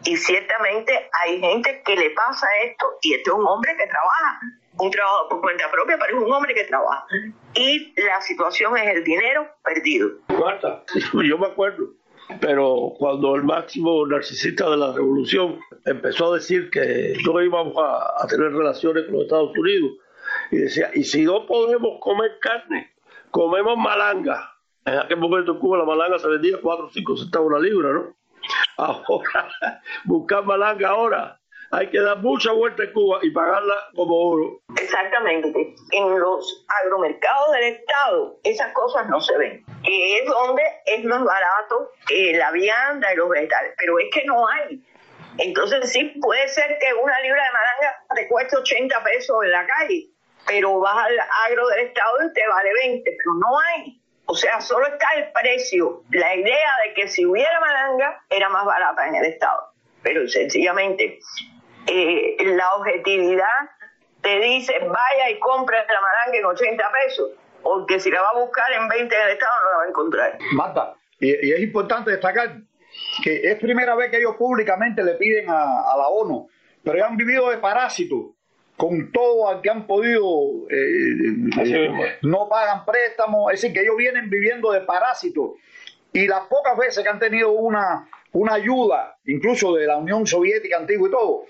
Y 0.04 0.16
ciertamente 0.16 1.11
hay 1.21 1.40
gente 1.40 1.82
que 1.85 1.94
le 1.94 2.11
pasa 2.11 2.47
esto, 2.64 2.99
y 3.02 3.14
este 3.14 3.30
es 3.30 3.37
un 3.37 3.47
hombre 3.47 3.76
que 3.76 3.87
trabaja, 3.87 4.40
un 4.78 4.90
trabajo 4.90 5.28
por 5.28 5.40
cuenta 5.42 5.71
propia, 5.71 5.99
pero 5.99 6.16
es 6.16 6.25
un 6.25 6.32
hombre 6.32 6.54
que 6.54 6.64
trabaja. 6.64 7.04
Y 7.54 7.92
la 8.00 8.21
situación 8.23 8.78
es 8.78 8.97
el 8.97 9.04
dinero 9.04 9.47
perdido. 9.62 10.09
Marta, 10.28 10.82
yo 11.12 11.37
me 11.37 11.47
acuerdo 11.49 12.01
pero 12.41 12.95
cuando 12.99 13.35
el 13.35 13.45
máximo 13.45 14.07
narcisista 14.07 14.71
de 14.71 14.77
la 14.77 14.93
revolución 14.93 15.59
empezó 15.85 16.33
a 16.33 16.37
decir 16.37 16.71
que 16.71 17.17
no 17.25 17.43
íbamos 17.43 17.75
a, 17.79 18.27
tener 18.27 18.53
relaciones 18.53 19.05
con 19.05 19.15
los 19.15 19.23
Estados 19.23 19.57
Unidos, 19.57 19.93
y 20.51 20.57
decía, 20.59 20.91
y 20.95 21.05
si 21.05 21.25
no 21.25 21.47
podemos 21.47 21.99
comer 22.01 22.39
carne, 22.41 22.93
comemos 23.31 23.77
malanga. 23.77 24.55
En 24.85 24.99
aquel 24.99 25.19
momento 25.19 25.53
en 25.53 25.59
Cuba 25.59 25.79
la 25.79 25.85
malanga 25.85 26.19
se 26.19 26.29
vendía 26.29 26.59
4 26.61 26.87
o 26.87 26.91
5 26.91 27.17
centavos 27.17 27.53
la 27.53 27.59
libra, 27.61 27.93
¿no? 27.93 28.17
Ahora, 28.77 29.53
buscar 30.05 30.45
malanga 30.45 30.89
ahora 30.89 31.41
hay 31.73 31.88
que 31.88 32.00
dar 32.00 32.19
mucha 32.19 32.52
vuelta 32.52 32.85
en 32.85 32.93
Cuba 32.93 33.19
y 33.23 33.31
pagarla 33.31 33.75
como 33.95 34.14
oro. 34.14 34.61
Exactamente. 34.79 35.75
En 35.93 36.21
los 36.21 36.67
agromercados 36.83 37.52
del 37.52 37.64
Estado 37.64 38.38
esas 38.45 38.73
cosas 38.75 39.09
no 39.09 39.21
se 39.21 39.37
ven, 39.38 39.64
que 39.83 40.19
es 40.19 40.26
donde 40.26 40.62
es 40.85 41.02
más 41.05 41.25
barato 41.25 41.91
la 42.35 42.50
vianda 42.52 43.12
y 43.12 43.17
los 43.17 43.29
vegetales, 43.31 43.73
pero 43.79 43.99
es 43.99 44.07
que 44.12 44.25
no 44.26 44.47
hay. 44.47 44.85
Entonces 45.38 45.91
sí 45.91 46.12
puede 46.21 46.47
ser 46.49 46.76
que 46.79 46.93
una 46.93 47.19
libra 47.21 47.43
de 47.43 47.50
malanga 47.50 48.05
te 48.17 48.29
cueste 48.29 48.57
80 48.59 49.02
pesos 49.02 49.37
en 49.43 49.50
la 49.50 49.67
calle, 49.67 50.09
pero 50.47 50.79
vas 50.79 51.07
al 51.07 51.19
agro 51.47 51.69
del 51.69 51.87
Estado 51.87 52.19
y 52.29 52.33
te 52.35 52.47
vale 52.49 52.71
20, 52.83 53.17
pero 53.17 53.35
no 53.35 53.59
hay. 53.59 53.99
O 54.26 54.35
sea, 54.35 54.61
solo 54.61 54.87
está 54.87 55.14
el 55.14 55.33
precio. 55.33 56.02
La 56.11 56.35
idea 56.35 56.71
de 56.87 56.95
que 56.95 57.09
si 57.09 57.25
hubiera 57.25 57.59
malanga 57.61 58.23
era 58.29 58.50
más 58.50 58.67
barata 58.67 59.09
en 59.09 59.14
el 59.14 59.25
Estado. 59.25 59.73
Pero 60.02 60.29
sencillamente 60.29 61.19
eh, 61.87 62.37
la 62.45 62.75
objetividad 62.75 63.47
te 64.21 64.39
dice 64.41 64.79
vaya 64.79 65.31
y 65.31 65.39
compre 65.39 65.77
la 65.79 66.01
malanga 66.01 66.39
en 66.39 66.45
80 66.45 66.85
pesos, 67.05 67.31
porque 67.62 67.99
si 67.99 68.11
la 68.11 68.23
va 68.23 68.29
a 68.31 68.41
buscar 68.41 68.73
en 68.73 68.89
20 68.89 69.15
en 69.15 69.23
el 69.23 69.31
Estado 69.31 69.53
no 69.65 69.71
la 69.71 69.77
va 69.79 69.85
a 69.85 69.89
encontrar. 69.89 70.39
Marta, 70.53 70.95
y, 71.19 71.53
es 71.53 71.61
importante 71.61 72.11
destacar 72.11 72.61
que 73.23 73.51
es 73.51 73.59
primera 73.59 73.95
vez 73.95 74.11
que 74.11 74.19
ellos 74.19 74.37
públicamente 74.37 75.03
le 75.03 75.15
piden 75.15 75.49
a, 75.49 75.95
la 75.97 76.09
ONU, 76.09 76.49
pero 76.85 76.97
ellos 76.97 77.09
han 77.09 77.17
vivido 77.17 77.51
de 77.51 77.59
parásitos 77.59 78.27
con 78.77 79.12
todo 79.12 79.49
al 79.49 79.61
que 79.61 79.71
han 79.71 79.87
podido, 79.87 80.69
eh, 80.69 82.19
no 82.23 82.49
pagan 82.49 82.85
préstamos, 82.85 83.53
es 83.53 83.61
decir, 83.61 83.75
que 83.75 83.83
ellos 83.83 83.97
vienen 83.97 84.29
viviendo 84.29 84.73
de 84.73 84.81
parásitos. 84.81 85.53
Y 86.12 86.27
las 86.27 86.47
pocas 86.47 86.77
veces 86.77 87.05
que 87.05 87.09
han 87.09 87.21
tenido 87.21 87.53
una, 87.53 88.09
una 88.33 88.55
ayuda, 88.55 89.17
incluso 89.27 89.75
de 89.75 89.87
la 89.87 89.99
Unión 89.99 90.27
Soviética 90.27 90.79
antigua 90.79 91.09
y 91.09 91.12
todo, 91.12 91.45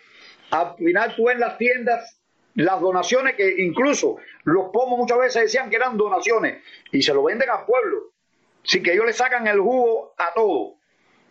al 0.53 0.77
final 0.77 1.17
tú 1.17 1.31
en 1.31 1.41
las 1.41 1.59
tiendas 1.59 2.19
las 2.55 2.81
donaciones 2.81 3.35
que 3.35 3.63
incluso 3.63 4.17
los 4.45 4.69
pomos 4.71 4.99
muchas 4.99 5.19
veces 5.19 5.43
decían 5.45 5.71
que 5.71 5.77
eran 5.77 5.97
donaciones 5.97 6.63
y 6.93 7.03
se 7.03 7.15
lo 7.15 7.25
venden 7.25 7.49
al 7.49 7.65
pueblo. 7.65 8.13
Así 8.63 8.83
que 8.83 8.93
ellos 8.93 9.07
le 9.07 9.15
sacan 9.15 9.47
el 9.47 9.59
jugo 9.59 10.15
a 10.19 10.35
todo, 10.35 10.75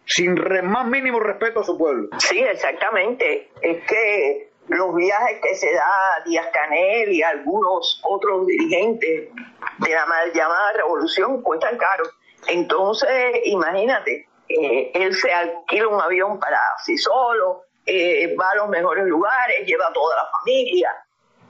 sin 0.06 0.34
más 0.64 0.88
mínimo 0.88 1.20
respeto 1.20 1.60
a 1.60 1.64
su 1.64 1.78
pueblo. 1.78 2.10
Sí, 2.18 2.40
exactamente. 2.40 3.52
Es 3.62 3.86
que 3.86 4.52
los 4.68 4.96
viajes 4.96 5.40
que 5.44 5.56
se 5.56 5.72
da 5.72 6.24
Díaz 6.26 6.48
Canel 6.52 7.12
y 7.12 7.22
algunos 7.22 8.02
otros 8.04 8.48
dirigentes 8.48 9.30
de 9.78 9.90
la 9.90 10.06
mal 10.08 10.34
llamada 10.34 10.74
revolución 10.74 11.44
cuestan 11.44 11.78
caro. 11.78 12.06
Entonces, 12.48 13.42
imagínate, 13.46 14.28
eh, 14.50 14.92
él 14.96 15.14
se 15.14 15.32
alquila 15.32 15.88
un 15.90 16.02
avión 16.02 16.40
para 16.40 16.58
sí 16.84 16.98
solo, 16.98 17.66
eh, 17.86 18.36
va 18.36 18.52
a 18.52 18.56
los 18.56 18.70
mejores 18.70 19.06
lugares, 19.06 19.66
lleva 19.66 19.88
a 19.88 19.94
toda 19.94 20.16
la 20.16 20.30
familia, 20.40 20.90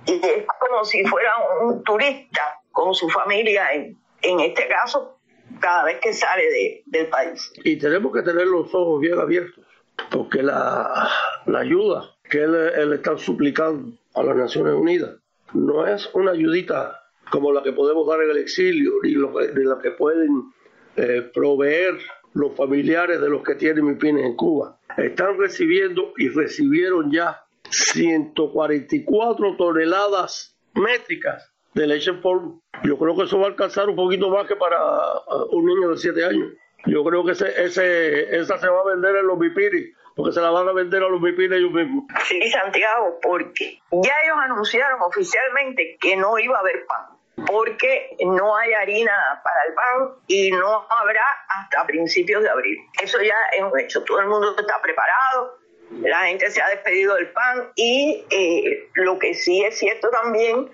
y 0.05 0.13
es 0.13 0.45
como 0.59 0.83
si 0.83 1.03
fuera 1.05 1.31
un 1.61 1.83
turista 1.83 2.59
con 2.71 2.93
su 2.93 3.09
familia, 3.09 3.71
en, 3.73 3.97
en 4.21 4.39
este 4.39 4.67
caso, 4.67 5.19
cada 5.59 5.85
vez 5.85 5.99
que 5.99 6.13
sale 6.13 6.43
de, 6.43 6.83
del 6.85 7.07
país. 7.07 7.51
Y 7.63 7.77
tenemos 7.77 8.13
que 8.13 8.21
tener 8.21 8.47
los 8.47 8.73
ojos 8.73 9.01
bien 9.01 9.19
abiertos, 9.19 9.65
porque 10.09 10.41
la, 10.41 11.09
la 11.45 11.59
ayuda 11.59 12.15
que 12.29 12.43
él, 12.43 12.93
está 12.93 13.17
suplicando 13.17 13.97
a 14.15 14.23
las 14.23 14.35
Naciones 14.35 14.73
Unidas 14.73 15.11
no 15.53 15.85
es 15.85 16.09
una 16.13 16.31
ayudita 16.31 16.97
como 17.29 17.51
la 17.51 17.61
que 17.61 17.73
podemos 17.73 18.07
dar 18.07 18.21
en 18.21 18.31
el 18.31 18.37
exilio, 18.37 18.93
ni, 19.03 19.11
lo, 19.11 19.31
ni 19.31 19.63
la 19.63 19.79
que 19.79 19.91
pueden 19.91 20.51
eh, 20.95 21.29
proveer 21.33 21.97
los 22.33 22.55
familiares 22.55 23.19
de 23.19 23.29
los 23.29 23.43
que 23.43 23.55
tienen 23.55 23.85
MIPINES 23.85 24.25
en 24.25 24.35
Cuba. 24.35 24.77
Están 24.97 25.37
recibiendo 25.37 26.13
y 26.17 26.29
recibieron 26.29 27.11
ya 27.11 27.43
144 27.69 29.55
toneladas 29.57 30.57
métricas 30.73 31.51
de 31.73 31.87
leche 31.87 32.11
en 32.11 32.21
polvo. 32.21 32.61
Yo 32.83 32.97
creo 32.97 33.15
que 33.15 33.23
eso 33.23 33.39
va 33.39 33.45
a 33.45 33.49
alcanzar 33.49 33.89
un 33.89 33.95
poquito 33.95 34.29
más 34.29 34.47
que 34.47 34.55
para 34.55 34.77
uh, 34.77 35.55
un 35.55 35.65
niño 35.65 35.89
de 35.89 35.97
7 35.97 36.25
años. 36.25 36.49
Yo 36.85 37.03
creo 37.03 37.23
que 37.23 37.31
ese, 37.33 37.63
ese, 37.63 38.35
esa 38.35 38.57
se 38.57 38.67
va 38.67 38.81
a 38.81 38.85
vender 38.85 39.15
en 39.15 39.27
los 39.27 39.37
MIPINES 39.37 39.95
porque 40.15 40.33
se 40.33 40.41
la 40.41 40.49
van 40.49 40.67
a 40.67 40.73
vender 40.73 41.03
a 41.03 41.09
los 41.09 41.21
MIPINES 41.21 41.59
ellos 41.59 41.71
mismos. 41.71 42.05
Sí, 42.25 42.41
Santiago, 42.49 43.19
porque 43.21 43.79
ya 43.91 44.13
ellos 44.23 44.37
anunciaron 44.43 45.01
oficialmente 45.01 45.97
que 45.99 46.17
no 46.17 46.37
iba 46.39 46.57
a 46.57 46.59
haber 46.59 46.85
pan 46.85 47.20
porque 47.47 48.15
no 48.25 48.55
hay 48.55 48.73
harina 48.73 49.41
para 49.43 49.63
el 49.67 49.73
pan 49.73 50.23
y 50.27 50.51
no 50.51 50.85
habrá 50.89 51.25
hasta 51.47 51.85
principios 51.85 52.43
de 52.43 52.49
abril. 52.49 52.77
Eso 53.01 53.21
ya 53.21 53.35
es 53.53 53.63
un 53.63 53.79
hecho, 53.79 54.03
todo 54.03 54.19
el 54.19 54.27
mundo 54.27 54.55
está 54.57 54.81
preparado, 54.81 55.57
la 56.01 56.25
gente 56.25 56.49
se 56.49 56.61
ha 56.61 56.69
despedido 56.69 57.15
del 57.15 57.31
pan 57.31 57.71
y 57.75 58.25
eh, 58.29 58.89
lo 58.93 59.19
que 59.19 59.33
sí 59.33 59.63
es 59.63 59.77
cierto 59.77 60.09
también 60.09 60.69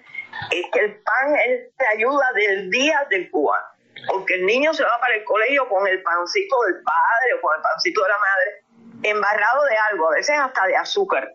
es 0.51 0.65
que 0.71 0.79
el 0.79 0.95
pan 1.01 1.35
es 1.47 1.71
la 1.79 1.89
ayuda 1.89 2.31
del 2.35 2.69
día 2.69 3.07
del 3.09 3.29
cubano, 3.31 3.65
porque 4.07 4.35
el 4.35 4.45
niño 4.45 4.73
se 4.73 4.83
va 4.83 4.99
para 4.99 5.15
el 5.15 5.23
colegio 5.23 5.67
con 5.69 5.87
el 5.87 6.01
pancito 6.03 6.55
del 6.67 6.83
padre 6.83 7.33
o 7.37 7.41
con 7.41 7.55
el 7.55 7.61
pancito 7.61 8.03
de 8.03 8.09
la 8.09 8.17
madre 8.17 8.67
embarrado 9.03 9.63
de 9.65 9.77
algo, 9.91 10.09
a 10.09 10.15
veces 10.15 10.37
hasta 10.37 10.65
de 10.67 10.75
azúcar 10.75 11.31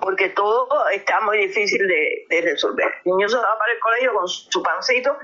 porque 0.00 0.30
todo 0.30 0.68
está 0.90 1.20
muy 1.20 1.38
difícil 1.38 1.86
de, 1.86 2.40
resolver. 2.42 2.86
El 3.04 3.12
niño 3.12 3.28
se 3.28 3.36
va 3.36 3.58
para 3.58 3.72
el 3.72 3.78
colegio 3.80 4.14
con 4.14 4.28
su 4.28 4.62
pancito 4.62 5.16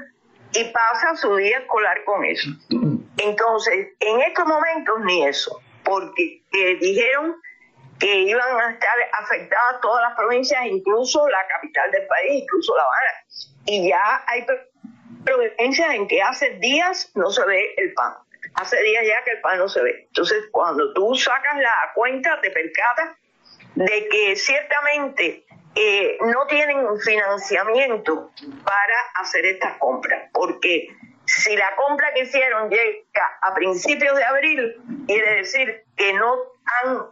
y 0.52 0.64
pasa 0.64 1.16
su 1.16 1.34
día 1.36 1.58
escolar 1.58 2.04
con 2.04 2.24
eso. 2.24 2.50
Entonces, 3.18 3.88
en 4.00 4.20
estos 4.20 4.46
momentos 4.46 5.00
ni 5.04 5.26
eso, 5.26 5.60
porque 5.84 6.42
eh, 6.52 6.76
dijeron 6.80 7.36
que 7.98 8.14
iban 8.20 8.60
a 8.60 8.70
estar 8.70 8.96
afectadas 9.12 9.80
todas 9.80 10.02
las 10.02 10.16
provincias, 10.16 10.64
incluso 10.66 11.28
la 11.28 11.46
capital 11.48 11.90
del 11.90 12.06
país, 12.06 12.42
incluso 12.42 12.76
La 12.76 12.82
Habana. 12.82 13.24
Y 13.66 13.88
ya 13.88 14.24
hay 14.26 14.46
provincias 15.24 15.94
en 15.94 16.06
que 16.06 16.22
hace 16.22 16.50
días 16.60 17.10
no 17.14 17.30
se 17.30 17.44
ve 17.44 17.74
el 17.76 17.92
pan. 17.94 18.14
Hace 18.54 18.80
días 18.82 19.04
ya 19.06 19.24
que 19.24 19.32
el 19.32 19.40
pan 19.40 19.58
no 19.58 19.68
se 19.68 19.82
ve. 19.82 20.04
Entonces, 20.06 20.44
cuando 20.52 20.92
tú 20.94 21.14
sacas 21.14 21.58
la 21.58 21.90
cuenta, 21.94 22.40
te 22.40 22.50
percatas 22.50 23.16
de 23.84 24.08
que 24.08 24.36
ciertamente 24.36 25.44
eh, 25.76 26.18
no 26.20 26.46
tienen 26.46 26.98
financiamiento 26.98 28.32
para 28.64 28.94
hacer 29.14 29.46
estas 29.46 29.78
compras, 29.78 30.30
porque 30.32 30.88
si 31.24 31.54
la 31.56 31.76
compra 31.76 32.12
que 32.12 32.22
hicieron 32.22 32.70
llega 32.70 33.38
a 33.40 33.54
principios 33.54 34.16
de 34.16 34.24
abril, 34.24 34.82
quiere 35.06 35.36
decir 35.36 35.84
que 35.96 36.12
no 36.14 36.36
han 36.82 37.06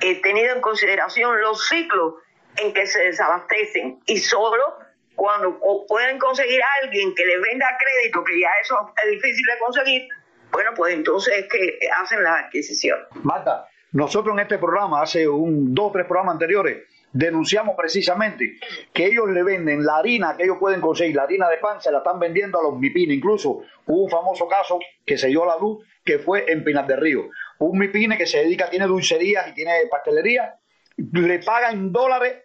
eh, 0.00 0.20
tenido 0.20 0.54
en 0.54 0.60
consideración 0.60 1.40
los 1.40 1.66
ciclos 1.68 2.14
en 2.56 2.74
que 2.74 2.86
se 2.86 2.98
desabastecen 2.98 4.00
y 4.04 4.18
solo 4.18 4.76
cuando 5.14 5.58
pueden 5.88 6.18
conseguir 6.18 6.62
a 6.62 6.68
alguien 6.82 7.14
que 7.14 7.24
les 7.24 7.40
venda 7.40 7.66
crédito, 7.78 8.24
que 8.24 8.40
ya 8.40 8.50
eso 8.62 8.92
es 9.04 9.10
difícil 9.10 9.46
de 9.46 9.58
conseguir, 9.58 10.08
bueno, 10.50 10.72
pues 10.74 10.94
entonces 10.94 11.34
es 11.38 11.48
que 11.48 11.78
hacen 11.96 12.22
la 12.22 12.40
adquisición. 12.40 12.98
Marta, 13.22 13.69
nosotros 13.92 14.34
en 14.34 14.40
este 14.40 14.58
programa, 14.58 15.02
hace 15.02 15.28
un, 15.28 15.74
dos 15.74 15.88
o 15.88 15.92
tres 15.92 16.06
programas 16.06 16.34
anteriores, 16.34 16.84
denunciamos 17.12 17.74
precisamente 17.76 18.56
que 18.92 19.06
ellos 19.06 19.28
le 19.30 19.42
venden 19.42 19.84
la 19.84 19.96
harina 19.96 20.36
que 20.36 20.44
ellos 20.44 20.58
pueden 20.60 20.80
conseguir, 20.80 21.16
la 21.16 21.24
harina 21.24 21.48
de 21.48 21.58
pan, 21.58 21.80
se 21.80 21.90
la 21.90 21.98
están 21.98 22.20
vendiendo 22.20 22.58
a 22.60 22.62
los 22.62 22.78
MIPINES. 22.78 23.16
Incluso 23.16 23.62
hubo 23.86 24.04
un 24.04 24.10
famoso 24.10 24.46
caso 24.46 24.78
que 25.04 25.18
se 25.18 25.28
dio 25.28 25.42
a 25.44 25.54
la 25.54 25.58
luz, 25.58 25.84
que 26.04 26.18
fue 26.18 26.50
en 26.50 26.62
Pinar 26.62 26.86
del 26.86 27.00
Río. 27.00 27.28
Un 27.58 27.78
MIPINE 27.78 28.16
que 28.16 28.26
se 28.26 28.38
dedica, 28.38 28.70
tiene 28.70 28.86
dulcerías 28.86 29.48
y 29.48 29.54
tiene 29.54 29.72
pastelería, 29.90 30.54
le 30.96 31.38
pagan 31.40 31.92
dólares 31.92 32.44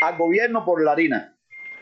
al 0.00 0.16
gobierno 0.16 0.64
por 0.64 0.82
la 0.84 0.92
harina. 0.92 1.36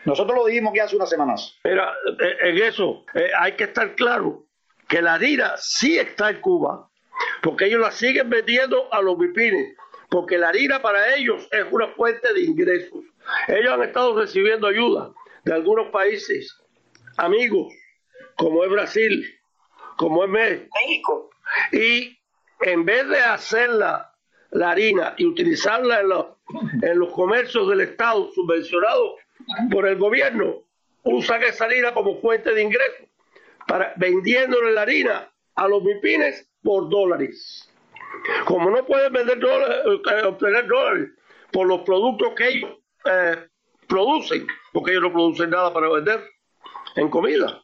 Nosotros 0.04 0.36
lo 0.36 0.46
dijimos 0.46 0.72
que 0.72 0.80
hace 0.80 0.96
unas 0.96 1.10
semanas. 1.10 1.58
Mira, 1.64 1.92
eh, 2.20 2.48
en 2.48 2.58
eso 2.58 3.04
eh, 3.14 3.30
hay 3.38 3.52
que 3.52 3.64
estar 3.64 3.94
claro 3.94 4.46
que 4.88 5.02
la 5.02 5.14
harina 5.14 5.54
sí 5.56 5.98
está 5.98 6.30
en 6.30 6.40
Cuba, 6.40 6.89
porque 7.42 7.66
ellos 7.66 7.80
la 7.80 7.90
siguen 7.90 8.30
vendiendo 8.30 8.92
a 8.92 9.00
los 9.02 9.18
vipines, 9.18 9.76
porque 10.08 10.38
la 10.38 10.48
harina 10.48 10.82
para 10.82 11.14
ellos 11.14 11.48
es 11.50 11.64
una 11.70 11.88
fuente 11.88 12.32
de 12.32 12.42
ingresos. 12.42 13.04
Ellos 13.48 13.72
han 13.72 13.82
estado 13.82 14.18
recibiendo 14.18 14.66
ayuda 14.66 15.12
de 15.44 15.54
algunos 15.54 15.88
países 15.88 16.56
amigos, 17.16 17.72
como 18.36 18.64
es 18.64 18.70
Brasil, 18.70 19.40
como 19.96 20.24
es 20.24 20.30
México. 20.30 21.30
Y 21.72 22.18
en 22.60 22.84
vez 22.84 23.08
de 23.08 23.20
hacerla 23.20 24.12
la 24.50 24.70
harina 24.70 25.14
y 25.16 25.26
utilizarla 25.26 26.00
en 26.00 26.08
los, 26.08 26.26
en 26.82 26.98
los 26.98 27.12
comercios 27.12 27.68
del 27.68 27.82
Estado 27.82 28.30
subvencionados 28.34 29.14
por 29.70 29.86
el 29.86 29.96
gobierno, 29.96 30.64
usan 31.04 31.42
esa 31.42 31.64
harina 31.64 31.94
como 31.94 32.20
fuente 32.20 32.52
de 32.52 32.62
ingresos, 32.62 33.06
para, 33.66 33.94
vendiéndole 33.96 34.72
la 34.72 34.82
harina 34.82 35.32
a 35.54 35.68
los 35.68 35.84
vipines 35.84 36.49
por 36.62 36.88
dólares. 36.88 37.68
Como 38.44 38.70
no 38.70 38.84
pueden 38.84 39.12
vender 39.12 39.38
dólares, 39.38 39.76
eh, 39.86 40.24
obtener 40.24 40.66
dólares 40.66 41.10
por 41.52 41.66
los 41.66 41.80
productos 41.82 42.32
que 42.36 42.48
ellos 42.48 42.70
eh, 43.04 43.46
producen, 43.88 44.46
porque 44.72 44.92
ellos 44.92 45.04
no 45.04 45.12
producen 45.12 45.50
nada 45.50 45.72
para 45.72 45.88
vender 45.88 46.20
en 46.96 47.08
comida, 47.08 47.62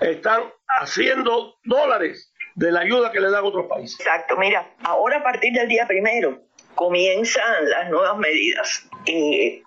están 0.00 0.42
haciendo 0.78 1.56
dólares 1.64 2.32
de 2.54 2.70
la 2.70 2.80
ayuda 2.80 3.10
que 3.10 3.20
le 3.20 3.30
dan 3.30 3.44
otros 3.44 3.66
países. 3.66 3.98
Exacto, 4.00 4.36
mira, 4.36 4.74
ahora 4.82 5.18
a 5.18 5.22
partir 5.22 5.52
del 5.52 5.68
día 5.68 5.86
primero 5.86 6.42
comienzan 6.74 7.68
las 7.70 7.88
nuevas 7.90 8.16
medidas. 8.18 8.88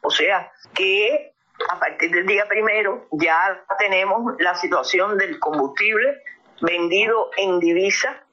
O 0.04 0.12
sea, 0.12 0.52
que 0.74 1.34
a 1.70 1.80
partir 1.80 2.12
del 2.12 2.26
día 2.26 2.46
primero 2.48 3.08
ya 3.12 3.64
tenemos 3.80 4.36
la 4.40 4.56
situación 4.56 5.18
del 5.18 5.40
combustible 5.40 6.22
vendido 6.62 7.32
en 7.38 7.60
divisa 7.60 8.24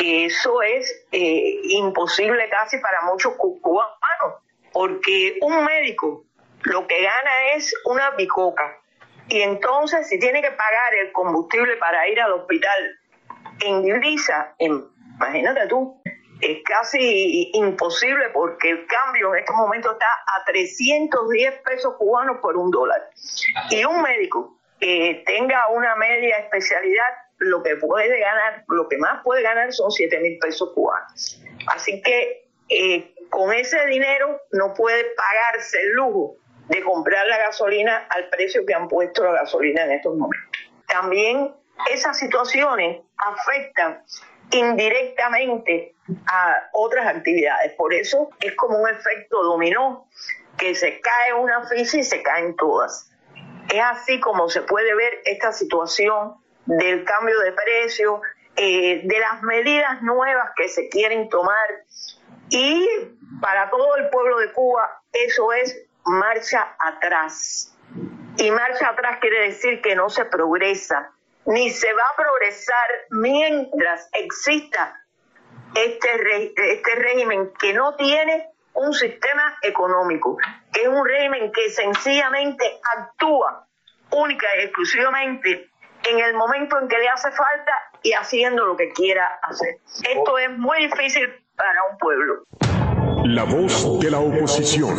eso 0.00 0.62
es 0.62 1.06
eh, 1.12 1.60
imposible 1.64 2.48
casi 2.48 2.78
para 2.78 3.02
muchos 3.02 3.34
cubanos, 3.36 4.42
porque 4.72 5.38
un 5.40 5.64
médico 5.64 6.24
lo 6.64 6.86
que 6.86 7.02
gana 7.02 7.54
es 7.54 7.74
una 7.84 8.10
bicoca. 8.12 8.78
Y 9.28 9.40
entonces, 9.40 10.08
si 10.08 10.18
tiene 10.18 10.42
que 10.42 10.50
pagar 10.50 10.94
el 10.94 11.12
combustible 11.12 11.76
para 11.76 12.08
ir 12.08 12.20
al 12.20 12.32
hospital 12.32 12.98
en 13.60 13.82
divisa, 13.82 14.54
imagínate 14.58 15.66
tú, 15.68 16.00
es 16.40 16.62
casi 16.64 17.50
imposible 17.54 18.30
porque 18.30 18.70
el 18.70 18.86
cambio 18.86 19.34
en 19.34 19.40
este 19.40 19.52
momento 19.52 19.92
está 19.92 20.06
a 20.26 20.44
310 20.44 21.62
pesos 21.62 21.94
cubanos 21.96 22.38
por 22.42 22.56
un 22.56 22.70
dólar. 22.70 23.10
Y 23.70 23.84
un 23.84 24.02
médico 24.02 24.58
que 24.78 25.22
tenga 25.26 25.68
una 25.68 25.94
media 25.96 26.36
especialidad 26.38 27.23
lo 27.44 27.62
que 27.62 27.76
puede 27.76 28.18
ganar, 28.18 28.64
lo 28.68 28.88
que 28.88 28.98
más 28.98 29.22
puede 29.22 29.42
ganar 29.42 29.72
son 29.72 29.90
7 29.90 30.18
mil 30.20 30.38
pesos 30.38 30.70
cubanos. 30.74 31.40
Así 31.66 32.02
que 32.02 32.48
eh, 32.68 33.14
con 33.30 33.52
ese 33.52 33.84
dinero 33.86 34.40
no 34.52 34.74
puede 34.74 35.04
pagarse 35.16 35.80
el 35.80 35.92
lujo 35.92 36.36
de 36.68 36.82
comprar 36.82 37.26
la 37.26 37.38
gasolina 37.38 38.06
al 38.10 38.28
precio 38.28 38.64
que 38.66 38.74
han 38.74 38.88
puesto 38.88 39.24
la 39.24 39.32
gasolina 39.32 39.84
en 39.84 39.92
estos 39.92 40.16
momentos. 40.16 40.50
También 40.86 41.54
esas 41.90 42.18
situaciones 42.18 43.02
afectan 43.16 44.02
indirectamente 44.50 45.94
a 46.26 46.68
otras 46.72 47.06
actividades. 47.06 47.72
Por 47.74 47.92
eso 47.92 48.30
es 48.40 48.54
como 48.56 48.78
un 48.78 48.88
efecto 48.88 49.42
dominó 49.42 50.08
que 50.56 50.74
se 50.74 51.00
cae 51.00 51.34
una 51.34 51.66
ficha 51.66 51.98
y 51.98 52.04
se 52.04 52.22
caen 52.22 52.54
todas. 52.56 53.10
Es 53.72 53.80
así 53.82 54.20
como 54.20 54.48
se 54.48 54.62
puede 54.62 54.94
ver 54.94 55.20
esta 55.24 55.52
situación 55.52 56.36
del 56.66 57.04
cambio 57.04 57.38
de 57.40 57.52
precio, 57.52 58.22
eh, 58.56 59.00
de 59.04 59.18
las 59.18 59.42
medidas 59.42 60.02
nuevas 60.02 60.50
que 60.56 60.68
se 60.68 60.88
quieren 60.88 61.28
tomar 61.28 61.84
y 62.50 62.88
para 63.40 63.68
todo 63.70 63.96
el 63.96 64.08
pueblo 64.10 64.38
de 64.38 64.52
Cuba 64.52 65.02
eso 65.12 65.52
es 65.52 65.76
marcha 66.04 66.76
atrás. 66.78 67.74
Y 68.36 68.50
marcha 68.50 68.88
atrás 68.88 69.18
quiere 69.20 69.46
decir 69.46 69.80
que 69.80 69.94
no 69.94 70.08
se 70.08 70.24
progresa, 70.24 71.12
ni 71.46 71.70
se 71.70 71.92
va 71.92 72.02
a 72.02 72.16
progresar 72.16 72.88
mientras 73.10 74.08
exista 74.12 75.00
este, 75.74 76.52
este 76.56 76.94
régimen 76.96 77.52
que 77.58 77.72
no 77.72 77.94
tiene 77.96 78.50
un 78.74 78.92
sistema 78.92 79.56
económico, 79.62 80.36
que 80.72 80.82
es 80.82 80.88
un 80.88 81.06
régimen 81.06 81.52
que 81.52 81.70
sencillamente 81.70 82.80
actúa 82.96 83.66
única 84.10 84.46
y 84.56 84.60
exclusivamente 84.62 85.70
en 86.10 86.20
el 86.20 86.34
momento 86.34 86.78
en 86.80 86.88
que 86.88 86.98
le 86.98 87.08
hace 87.08 87.30
falta 87.30 87.72
y 88.02 88.12
haciendo 88.12 88.64
lo 88.66 88.76
que 88.76 88.90
quiera 88.92 89.38
hacer. 89.42 89.78
Esto 90.08 90.38
es 90.38 90.50
muy 90.58 90.86
difícil 90.86 91.28
para 91.56 91.78
un 91.90 91.98
pueblo. 91.98 92.44
La 93.24 93.44
voz 93.44 94.00
de 94.00 94.10
la 94.10 94.18
oposición. 94.18 94.96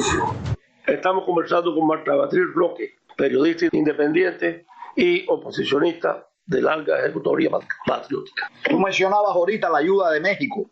Estamos 0.88 1.26
conversando 1.26 1.74
con 1.76 1.88
Marta 1.88 2.16
Beatriz 2.16 2.54
Bloque, 2.54 2.96
periodista 3.18 3.68
independiente 3.72 4.66
y 4.96 5.26
oposicionista 5.28 6.28
de 6.46 6.62
larga 6.62 7.00
ejecutoria 7.00 7.50
patriótica. 7.86 8.52
Tú 8.70 8.80
mencionabas 8.80 9.32
ahorita 9.32 9.70
la 9.70 9.80
ayuda 9.80 10.12
de 10.12 10.20
México 10.20 10.70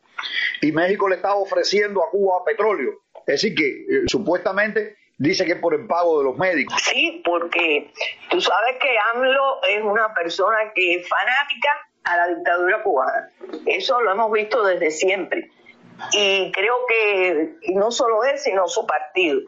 y 0.62 0.72
México 0.72 1.10
le 1.10 1.15
está 1.15 1.36
ofreciendo 1.36 2.04
a 2.04 2.10
Cuba 2.10 2.43
petróleo. 2.46 3.02
Es 3.26 3.41
decir, 3.41 3.56
que 3.56 3.67
eh, 3.67 4.04
supuestamente 4.08 4.98
dice 5.17 5.45
que 5.45 5.54
es 5.54 5.60
por 5.60 5.73
el 5.73 5.88
pago 5.88 6.19
de 6.19 6.26
los 6.26 6.38
médicos. 6.38 6.82
Sí, 6.82 7.21
porque 7.23 7.91
tú 8.30 8.41
sabes 8.41 8.78
que 8.82 8.95
AMLO 9.13 9.62
es 9.69 9.84
una 9.84 10.13
persona 10.13 10.71
que 10.73 10.95
es 10.95 11.08
fanática 11.08 11.89
a 12.04 12.17
la 12.17 12.28
dictadura 12.36 12.84
cubana. 12.84 13.30
Eso 13.65 14.02
lo 14.02 14.12
hemos 14.12 14.32
visto 14.32 14.63
desde 14.63 14.91
siempre. 14.91 15.49
Y 16.12 16.52
creo 16.52 16.76
que 16.88 17.56
no 17.73 17.91
solo 17.91 18.23
él, 18.23 18.38
sino 18.38 18.67
su 18.67 18.86
partido. 18.86 19.39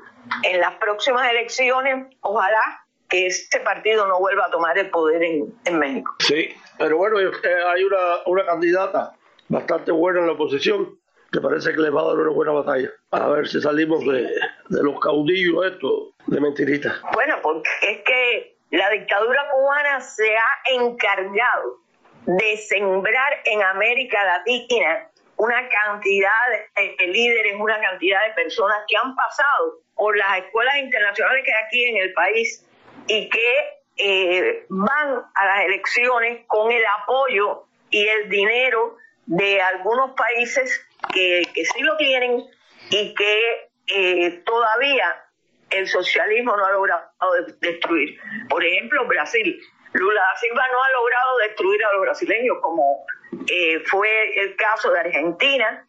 En 0.44 0.60
las 0.60 0.76
próximas 0.76 1.30
elecciones, 1.30 2.08
ojalá 2.22 2.86
que 3.10 3.28
este 3.28 3.60
partido 3.60 4.08
no 4.08 4.20
vuelva 4.20 4.46
a 4.46 4.52
tomar 4.52 4.78
el 4.78 4.90
poder 4.90 5.24
en, 5.24 5.78
México. 5.78 6.16
Sí, 6.20 6.50
pero 6.78 6.98
bueno, 6.98 7.20
eh, 7.20 7.32
hay 7.68 7.84
una, 7.84 7.98
una 8.26 8.46
candidata 8.46 9.14
bastante 9.48 9.92
buena 9.92 10.22
en 10.22 10.28
la 10.28 10.34
oposición 10.34 10.98
que 11.36 11.42
parece 11.42 11.74
que 11.74 11.82
le 11.82 11.90
va 11.90 12.02
a 12.02 12.06
dar 12.06 12.16
una 12.16 12.32
buena 12.32 12.52
batalla. 12.54 12.90
A 13.12 13.28
ver 13.28 13.48
si 13.48 13.62
salimos 13.62 14.00
de, 14.06 14.24
de 14.70 14.84
los 14.84 15.00
caudillos 15.02 15.66
estos 15.66 16.14
de 16.28 16.40
mentiritas. 16.40 17.02
Bueno, 17.14 17.36
porque 17.44 17.70
es 17.82 18.02
que 18.04 18.58
la 18.72 18.90
dictadura 18.90 19.46
cubana 19.52 20.00
se 20.00 20.36
ha 20.36 20.74
encargado 20.74 21.80
de 22.26 22.58
sembrar 22.58 23.42
en 23.44 23.62
América 23.62 24.24
Latina 24.24 25.10
una 25.38 25.68
cantidad 25.68 26.32
de 26.76 27.08
líderes, 27.08 27.56
una 27.60 27.80
cantidad 27.82 28.26
de 28.28 28.34
personas 28.34 28.78
que 28.88 28.96
han 28.96 29.14
pasado 29.16 29.80
por 29.96 30.16
las 30.16 30.38
escuelas 30.38 30.78
internacionales 30.78 31.44
que 31.46 31.52
hay 31.52 31.64
aquí 31.66 31.86
en 31.86 31.98
el 31.98 32.14
país 32.14 32.66
y 33.08 33.30
que 33.30 33.80
eh, 33.98 34.66
van 34.70 35.22
a 35.36 35.46
las 35.46 35.66
elecciones 35.66 36.46
con 36.48 36.72
el 36.72 36.84
apoyo 37.02 37.66
y 37.90 38.08
el 38.08 38.30
dinero 38.30 38.98
de 39.26 39.62
algunos 39.62 40.12
países 40.12 40.86
que, 41.14 41.44
sí 41.54 41.82
lo 41.82 41.98
tienen 41.98 42.44
y 42.90 43.14
que 43.14 43.70
eh, 43.88 44.44
todavía 44.46 45.24
el 45.70 45.88
socialismo 45.88 46.56
no 46.56 46.66
ha 46.66 46.72
logrado 46.72 47.12
destruir. 47.60 48.20
Por 48.50 48.64
ejemplo, 48.64 49.06
Brasil. 49.08 49.60
Lula 49.94 50.22
da 50.22 50.36
Silva 50.38 50.68
no 50.68 50.84
ha 50.84 50.92
logrado 50.92 51.38
destruir 51.38 51.86
a 51.86 51.94
los 51.94 52.02
brasileños 52.02 52.58
como 52.62 53.06
eh, 53.48 53.80
fue 53.86 54.10
el 54.42 54.56
caso 54.58 54.92
de 54.92 55.00
Argentina. 55.00 55.88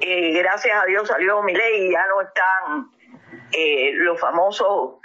Eh, 0.00 0.32
gracias 0.32 0.80
a 0.80 0.86
Dios 0.86 1.08
salió 1.08 1.42
mi 1.42 1.52
ley 1.52 1.88
y 1.88 1.92
ya 1.92 2.06
no 2.06 2.20
están 2.20 2.90
los 3.94 4.18
famosos 4.18 5.00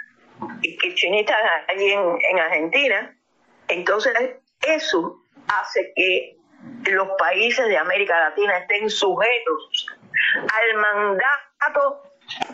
kirchneristas 0.62 1.36
allí 1.68 1.90
en, 1.90 2.18
en 2.30 2.38
Argentina. 2.38 3.16
Entonces, 3.66 4.14
eso 4.62 5.20
hace 5.48 5.92
que 5.94 6.37
los 6.84 7.08
países 7.18 7.68
de 7.68 7.78
América 7.78 8.18
Latina 8.18 8.58
estén 8.58 8.90
sujetos 8.90 9.86
al 10.34 10.80
mandato 10.80 12.02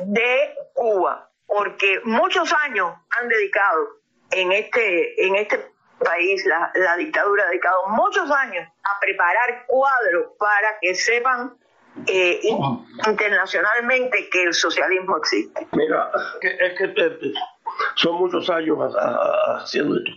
de 0.07 0.55
Cuba, 0.75 1.31
porque 1.47 2.01
muchos 2.05 2.53
años 2.53 2.93
han 3.19 3.29
dedicado 3.29 3.89
en 4.31 4.53
este, 4.53 5.27
en 5.27 5.37
este 5.37 5.73
país, 5.99 6.45
la, 6.47 6.71
la 6.75 6.97
dictadura 6.97 7.45
ha 7.45 7.49
dedicado 7.49 7.89
muchos 7.89 8.31
años 8.31 8.69
a 8.83 9.01
preparar 9.01 9.65
cuadros 9.67 10.33
para 10.39 10.79
que 10.81 10.95
sepan 10.95 11.57
eh, 12.07 12.41
internacionalmente 13.07 14.29
que 14.29 14.43
el 14.45 14.55
socialismo 14.55 15.17
existe. 15.17 15.67
Mira, 15.73 16.11
es 16.41 16.79
que 16.79 16.85
eh, 16.85 17.33
son 17.95 18.17
muchos 18.17 18.51
años 18.51 18.79
haciendo 19.61 19.97
esto. 19.97 20.11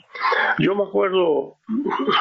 Yo 0.60 0.76
me 0.76 0.84
acuerdo 0.84 1.58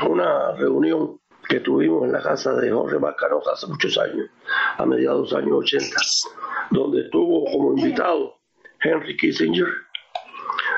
una 0.09 0.52
reunión 0.52 1.18
que 1.49 1.61
tuvimos 1.61 2.05
en 2.05 2.13
la 2.13 2.23
casa 2.23 2.55
de 2.55 2.71
Jorge 2.71 2.99
Mascarosa 2.99 3.53
hace 3.53 3.67
muchos 3.67 3.97
años, 3.99 4.29
a 4.77 4.87
mediados 4.87 5.31
de 5.31 5.37
los 5.37 5.45
años 5.45 5.59
80, 5.59 5.97
donde 6.71 7.03
estuvo 7.03 7.45
como 7.45 7.79
invitado 7.79 8.37
Henry 8.81 9.17
Kissinger 9.17 9.69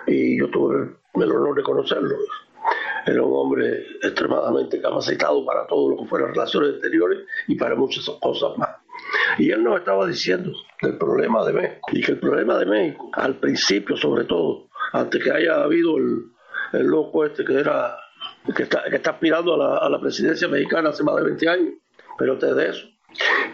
y 0.07 0.39
yo 0.39 0.49
tuve 0.51 0.97
el 1.15 1.33
honor 1.33 1.57
de 1.57 1.63
conocerlo. 1.63 2.17
Era 3.07 3.23
un 3.23 3.33
hombre 3.35 3.87
extremadamente 4.03 4.81
capacitado 4.81 5.45
para 5.45 5.67
todo 5.67 5.91
lo 5.91 5.97
que 5.99 6.09
fueran 6.09 6.35
relaciones 6.35 6.73
exteriores 6.73 7.21
y 7.47 7.55
para 7.55 7.75
muchas 7.75 8.09
cosas 8.21 8.57
más. 8.59 8.71
Y 9.39 9.51
él 9.51 9.63
nos 9.63 9.79
estaba 9.79 10.07
diciendo 10.07 10.53
del 10.83 10.99
problema 10.99 11.45
de 11.47 11.53
México 11.53 11.89
y 11.93 12.03
que 12.03 12.13
el 12.13 12.21
problema 12.21 12.59
de 12.59 12.67
México, 12.67 13.11
al 13.15 13.39
principio 13.39 13.97
sobre 13.97 14.25
todo, 14.25 14.69
antes 14.93 15.23
que 15.23 15.31
haya 15.31 15.63
habido 15.63 15.97
el, 15.97 16.25
el 16.73 16.87
loco 16.87 17.25
este 17.25 17.45
que 17.45 17.55
era 17.55 17.97
que 18.55 18.63
está, 18.63 18.83
aspirando 19.11 19.55
a 19.55 19.89
la, 19.89 20.01
presidencia 20.01 20.49
mexicana 20.49 20.91
hace 20.91 21.03
más 21.03 21.17
de 21.17 21.25
20 21.25 21.49
años, 21.49 21.75
pero 22.17 22.33
antes 22.33 22.57
de 22.57 22.69
eso. 22.69 22.87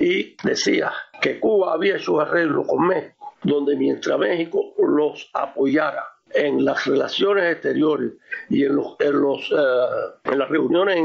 Y 0.00 0.36
decía 0.42 0.92
que 1.20 1.38
Cuba 1.40 1.74
había 1.74 1.96
hecho 1.96 2.20
arreglos 2.20 2.66
con 2.66 2.86
México, 2.86 3.34
donde 3.42 3.76
mientras 3.76 4.18
México 4.18 4.74
los 4.78 5.30
apoyara 5.32 6.04
en 6.30 6.64
las 6.64 6.84
relaciones 6.86 7.52
exteriores 7.52 8.12
y 8.48 8.64
en, 8.64 8.76
los, 8.76 8.96
en, 8.98 9.20
los, 9.20 9.50
eh, 9.52 10.30
en 10.32 10.38
las 10.38 10.48
reuniones 10.48 10.98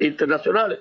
internacionales, 0.00 0.80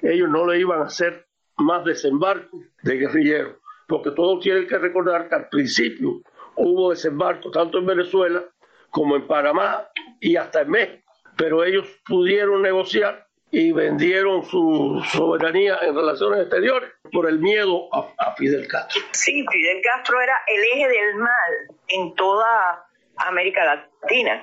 ellos 0.00 0.28
no 0.28 0.46
le 0.46 0.60
iban 0.60 0.80
a 0.80 0.86
hacer 0.86 1.26
más 1.58 1.84
desembarco 1.84 2.60
de 2.82 2.96
guerrilleros, 2.96 3.56
porque 3.86 4.10
todos 4.12 4.42
tienen 4.42 4.66
que 4.66 4.78
recordar 4.78 5.28
que 5.28 5.34
al 5.34 5.48
principio 5.48 6.22
hubo 6.56 6.90
desembarco 6.90 7.50
tanto 7.50 7.78
en 7.78 7.86
Venezuela 7.86 8.44
como 8.90 9.16
en 9.16 9.26
Panamá 9.26 9.88
y 10.20 10.36
hasta 10.36 10.62
en 10.62 10.70
México 10.70 11.01
pero 11.36 11.64
ellos 11.64 11.86
pudieron 12.06 12.62
negociar 12.62 13.26
y 13.50 13.70
vendieron 13.70 14.42
su 14.44 15.02
soberanía 15.12 15.78
en 15.82 15.94
relaciones 15.94 16.40
exteriores 16.40 16.90
por 17.12 17.28
el 17.28 17.38
miedo 17.38 17.88
a, 17.92 18.34
Fidel 18.34 18.66
Castro. 18.66 19.02
Sí, 19.12 19.44
Fidel 19.52 19.82
Castro 19.82 20.20
era 20.22 20.40
el 20.46 20.62
eje 20.72 20.88
del 20.88 21.14
mal 21.16 21.78
en 21.88 22.14
toda 22.14 22.86
América 23.16 23.62
Latina 23.62 24.42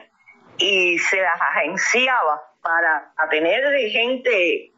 y 0.59 0.99
se 0.99 1.19
las 1.19 1.41
agenciaba 1.41 2.39
para 2.61 3.11
tener 3.31 3.63
gente 3.89 4.71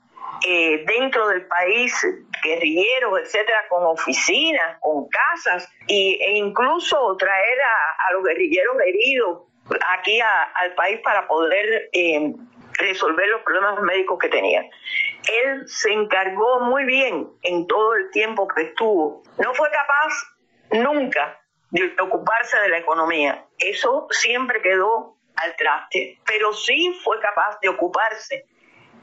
eh, 0.48 0.86
dentro 0.88 1.28
del 1.28 1.46
país, 1.48 1.94
guerrilleros, 2.42 3.20
etcétera, 3.24 3.68
con 3.70 3.84
oficinas, 3.84 4.78
con 4.80 5.10
casas 5.10 5.70
y, 5.88 6.18
e 6.22 6.38
incluso 6.38 7.18
traer 7.18 7.62
a, 7.62 8.08
a 8.08 8.14
los 8.14 8.24
guerrilleros 8.24 8.78
heridos 8.88 9.51
aquí 9.90 10.20
al 10.22 10.74
país 10.76 11.00
para 11.04 11.28
poder 11.28 11.90
eh, 11.94 12.34
resolver 12.74 13.28
los 13.30 13.42
problemas 13.42 13.82
médicos 13.82 14.20
que 14.20 14.30
tenían. 14.30 14.66
Él 14.66 15.68
se 15.68 15.92
encargó 15.92 16.62
muy 16.62 16.86
bien 16.86 17.30
en 17.44 17.68
todo 17.68 17.96
el 17.96 18.10
tiempo 18.12 18.48
que 18.48 18.64
estuvo. 18.64 19.24
No 19.38 19.54
fue 19.54 19.70
capaz 19.70 20.84
nunca 20.84 21.40
de 21.70 21.94
ocuparse 22.02 22.60
de 22.62 22.70
la 22.70 22.80
economía. 22.80 23.46
Eso 23.58 24.08
siempre 24.10 24.62
quedó 24.62 25.16
al 25.36 25.56
traste. 25.56 26.20
Pero 26.26 26.54
sí 26.54 26.94
fue 27.04 27.20
capaz 27.20 27.60
de 27.62 27.70
ocuparse 27.70 28.46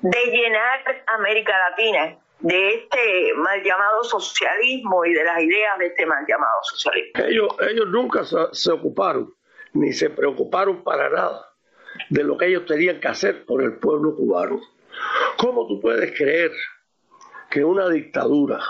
de 0.00 0.26
llenar 0.26 0.80
América 1.06 1.56
Latina 1.70 2.18
de 2.40 2.74
este 2.74 3.34
mal 3.34 3.62
llamado 3.64 4.04
socialismo 4.04 5.04
y 5.04 5.12
de 5.12 5.24
las 5.24 5.42
ideas 5.42 5.78
de 5.78 5.86
este 5.86 6.06
mal 6.06 6.24
llamado 6.28 6.62
socialismo. 6.62 7.24
Ellos, 7.24 7.48
ellos 7.68 7.86
nunca 7.88 8.22
se 8.52 8.70
ocuparon 8.70 9.34
ni 9.78 9.92
se 9.92 10.10
preocuparon 10.10 10.82
para 10.82 11.08
nada 11.08 11.48
de 12.10 12.24
lo 12.24 12.36
que 12.36 12.46
ellos 12.46 12.66
tenían 12.66 13.00
que 13.00 13.08
hacer 13.08 13.44
por 13.44 13.62
el 13.62 13.78
pueblo 13.78 14.14
cubano. 14.14 14.60
¿Cómo 15.36 15.66
tú 15.66 15.80
puedes 15.80 16.16
creer 16.16 16.52
que 17.50 17.64
una 17.64 17.88
dictadura 17.88 18.60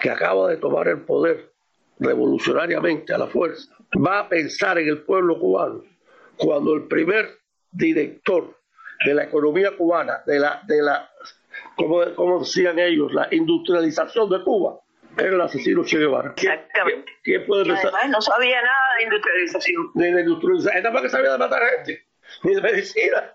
que 0.00 0.10
acaba 0.10 0.50
de 0.50 0.56
tomar 0.56 0.88
el 0.88 1.00
poder 1.02 1.52
revolucionariamente 1.98 3.12
a 3.12 3.18
la 3.18 3.26
fuerza 3.26 3.74
va 4.04 4.20
a 4.20 4.28
pensar 4.28 4.78
en 4.78 4.88
el 4.88 5.02
pueblo 5.02 5.38
cubano 5.38 5.82
cuando 6.36 6.74
el 6.74 6.84
primer 6.84 7.38
director 7.70 8.56
de 9.04 9.14
la 9.14 9.24
economía 9.24 9.76
cubana, 9.76 10.22
de 10.26 10.38
la, 10.38 10.62
de 10.66 10.82
la 10.82 11.10
como, 11.76 12.00
como 12.14 12.40
decían 12.40 12.78
ellos, 12.78 13.12
la 13.12 13.28
industrialización 13.30 14.28
de 14.30 14.42
Cuba, 14.42 14.80
era 15.18 15.34
el 15.34 15.40
asesino 15.40 15.84
Che 15.84 15.98
Guevara. 15.98 16.32
Exactamente. 16.36 17.12
¿Quién 17.22 17.46
puede 17.46 17.64
pensar? 17.64 17.86
además 17.94 18.08
no 18.10 18.20
sabía 18.20 18.62
nada 18.62 18.94
de 18.98 19.02
industrialización. 19.04 19.90
De 19.94 20.12
la 20.12 20.20
industrialización. 20.20 20.76
Él 20.76 20.82
nada 20.82 20.92
más 20.94 21.02
que 21.02 21.08
sabía 21.08 21.32
de 21.32 21.38
matar 21.38 21.62
gente, 21.76 22.06
ni 22.44 22.54
de 22.54 22.62
medicina. 22.62 23.32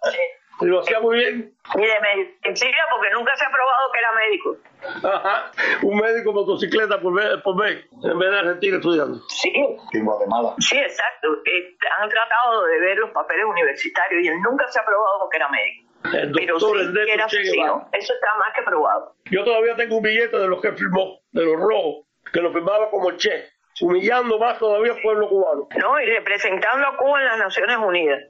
Y 0.62 0.65
lo 0.65 0.80
hacía 0.82 1.00
muy 1.00 1.17
bien. 1.17 1.54
De 1.76 2.00
medicina, 2.02 2.78
porque 2.91 3.10
nunca 3.12 3.36
se 3.36 3.46
ha 3.46 3.50
probado 3.50 3.91
que 3.91 4.00
era 4.00 4.12
médico. 4.13 4.58
Ajá. 5.04 5.52
Un 5.82 5.98
médico 5.98 6.32
motocicleta 6.32 7.02
por 7.02 7.12
mes, 7.13 7.28
por 7.43 7.56
mes, 7.56 7.84
en 8.04 8.19
vez 8.19 8.32
de 8.32 8.38
Argentina 8.39 8.78
estudiando. 8.78 9.19
Sí, 9.30 9.52
En 9.93 10.06
Guatemala. 10.06 10.54
sí, 10.60 10.78
exacto. 10.78 11.28
Eh, 11.46 11.76
han 12.00 12.08
tratado 12.10 12.65
de 12.65 12.80
ver 12.80 12.98
los 12.98 13.10
papeles 13.12 13.46
universitarios 13.46 14.24
y 14.24 14.28
él 14.28 14.41
nunca 14.41 14.67
se 14.67 14.80
ha 14.80 14.86
probado 14.86 15.28
que 15.30 15.38
era 15.38 15.50
médico. 15.50 15.83
El 16.12 16.32
Pero 16.32 16.60
doctor 16.60 16.80
sí 16.80 16.86
Ernesto 16.86 17.13
era 17.13 17.28
Che 17.28 17.39
asesino. 17.39 17.89
Eso 17.94 18.13
está 18.13 18.28
más 18.38 18.54
que 18.56 18.62
probado. 18.63 19.16
Yo 19.32 19.44
todavía 19.44 19.76
tengo 19.76 19.98
un 19.98 20.04
billete 20.04 20.38
de 20.38 20.48
los 20.48 20.62
que 20.62 20.72
firmó, 20.74 21.20
de 21.32 21.46
los 21.46 21.56
rojos, 21.56 22.06
que 22.32 22.42
lo 22.42 22.52
firmaba 22.52 22.89
como 22.89 23.12
Che, 23.12 23.50
humillando 23.82 24.38
más 24.38 24.60
todavía 24.60 24.94
al 24.94 25.02
pueblo 25.02 25.30
cubano. 25.30 25.68
¿no? 25.78 26.02
Y 26.02 26.06
representando 26.06 26.88
a 26.88 26.98
Cuba 26.98 27.20
en 27.22 27.26
las 27.26 27.38
Naciones 27.38 27.78
Unidas. 27.78 28.24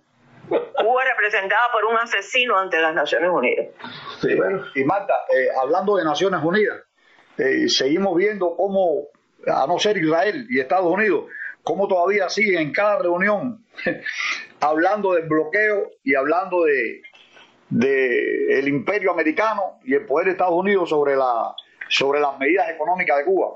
Cuba 0.47 1.03
representada 1.05 1.71
por 1.71 1.85
un 1.85 1.97
asesino 1.97 2.57
ante 2.57 2.79
las 2.79 2.93
Naciones 2.93 3.29
Unidas. 3.31 3.67
Sí, 4.21 4.35
bueno. 4.35 4.63
Y 4.75 4.83
Marta, 4.83 5.13
eh, 5.35 5.47
hablando 5.59 5.95
de 5.95 6.03
Naciones 6.03 6.41
Unidas, 6.43 6.81
eh, 7.37 7.67
seguimos 7.69 8.15
viendo 8.15 8.55
cómo, 8.55 9.07
a 9.47 9.65
no 9.65 9.79
ser 9.79 9.97
Israel 9.97 10.45
y 10.49 10.59
Estados 10.59 10.91
Unidos, 10.91 11.25
cómo 11.63 11.87
todavía 11.87 12.29
siguen 12.29 12.61
en 12.61 12.73
cada 12.73 12.99
reunión 12.99 13.65
hablando 14.59 15.13
del 15.13 15.27
bloqueo 15.27 15.91
y 16.03 16.15
hablando 16.15 16.63
de, 16.63 17.01
de 17.73 18.59
el 18.59 18.67
imperio 18.67 19.11
americano 19.11 19.79
y 19.83 19.95
el 19.95 20.05
poder 20.05 20.27
de 20.27 20.31
Estados 20.33 20.53
Unidos 20.53 20.89
sobre, 20.89 21.15
la, 21.15 21.55
sobre 21.89 22.19
las 22.19 22.37
medidas 22.37 22.69
económicas 22.69 23.17
de 23.17 23.25
Cuba. 23.25 23.55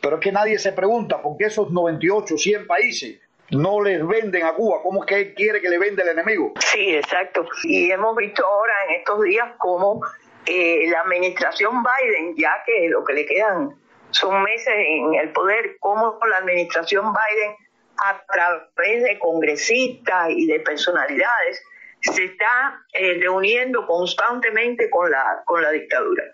Pero 0.00 0.16
es 0.16 0.20
que 0.22 0.32
nadie 0.32 0.58
se 0.58 0.72
pregunta 0.72 1.22
por 1.22 1.36
qué 1.36 1.44
esos 1.44 1.70
98, 1.70 2.36
100 2.36 2.66
países 2.66 3.20
no 3.50 3.80
les 3.80 4.04
venden 4.06 4.44
a 4.44 4.54
Cuba. 4.54 4.80
¿Cómo 4.82 5.04
es 5.04 5.06
que 5.06 5.20
él 5.20 5.34
quiere 5.34 5.60
que 5.60 5.68
le 5.68 5.78
venda 5.78 6.02
el 6.02 6.08
enemigo? 6.10 6.54
Sí, 6.58 6.94
exacto. 6.94 7.46
Y 7.64 7.90
hemos 7.90 8.16
visto 8.16 8.44
ahora 8.44 8.72
en 8.88 8.94
estos 8.96 9.22
días 9.22 9.48
cómo 9.58 10.00
eh, 10.46 10.86
la 10.88 11.00
administración 11.00 11.82
Biden, 11.82 12.34
ya 12.36 12.62
que 12.66 12.88
lo 12.88 13.04
que 13.04 13.12
le 13.12 13.26
quedan 13.26 13.76
son 14.10 14.42
meses 14.42 14.74
en 14.74 15.14
el 15.14 15.30
poder, 15.30 15.76
cómo 15.78 16.18
la 16.28 16.38
administración 16.38 17.04
Biden, 17.12 17.54
a 17.98 18.20
través 18.26 19.04
de 19.04 19.18
congresistas 19.18 20.30
y 20.30 20.46
de 20.46 20.58
personalidades, 20.60 21.62
se 22.02 22.24
está 22.24 22.82
eh, 22.92 23.18
reuniendo 23.20 23.86
constantemente 23.86 24.90
con 24.90 25.10
la, 25.10 25.42
con 25.44 25.62
la 25.62 25.70
dictadura. 25.70 26.24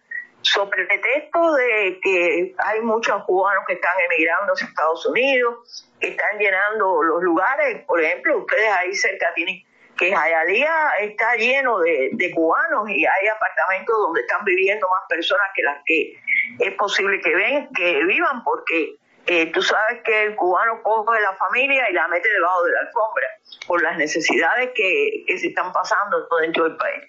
Sobre 0.41 0.83
el 0.83 0.89
pretexto 0.89 1.55
de 1.55 2.01
que 2.03 2.55
hay 2.59 2.81
muchos 2.81 3.23
cubanos 3.25 3.65
que 3.67 3.75
están 3.75 3.93
emigrando 4.11 4.53
hacia 4.53 4.67
Estados 4.67 5.05
Unidos, 5.07 5.89
que 6.01 6.09
están 6.09 6.39
llenando 6.39 7.03
los 7.03 7.23
lugares, 7.23 7.85
por 7.87 8.01
ejemplo, 8.01 8.39
ustedes 8.39 8.71
ahí 8.71 8.95
cerca 8.95 9.33
tienen 9.35 9.63
que 9.99 10.15
Jayalía 10.15 10.91
está 11.01 11.35
lleno 11.35 11.81
de, 11.81 12.11
de 12.13 12.31
cubanos 12.31 12.89
y 12.89 13.05
hay 13.05 13.27
apartamentos 13.27 13.97
donde 13.99 14.21
están 14.21 14.45
viviendo 14.45 14.89
más 14.89 15.09
personas 15.09 15.49
que 15.55 15.63
las 15.65 15.83
que 15.85 16.15
es 16.61 16.75
posible 16.75 17.21
que 17.21 17.35
ven, 17.35 17.69
que 17.75 18.05
vivan, 18.05 18.45
porque 18.45 18.97
eh, 19.31 19.53
tú 19.53 19.61
sabes 19.61 20.01
que 20.05 20.25
el 20.25 20.37
cubano 20.37 20.83
coge 20.83 21.21
la 21.21 21.35
familia 21.35 21.91
y 21.91 21.93
la 21.93 22.09
mete 22.09 22.29
debajo 22.31 22.65
de 22.65 22.73
la 22.73 22.81
alfombra 22.81 23.27
por 23.67 23.83
las 23.83 23.99
necesidades 23.99 24.71
que, 24.75 25.25
se 25.39 25.49
están 25.49 25.71
pasando 25.71 26.27
dentro 26.41 26.65
del 26.65 26.77
país. 26.77 27.05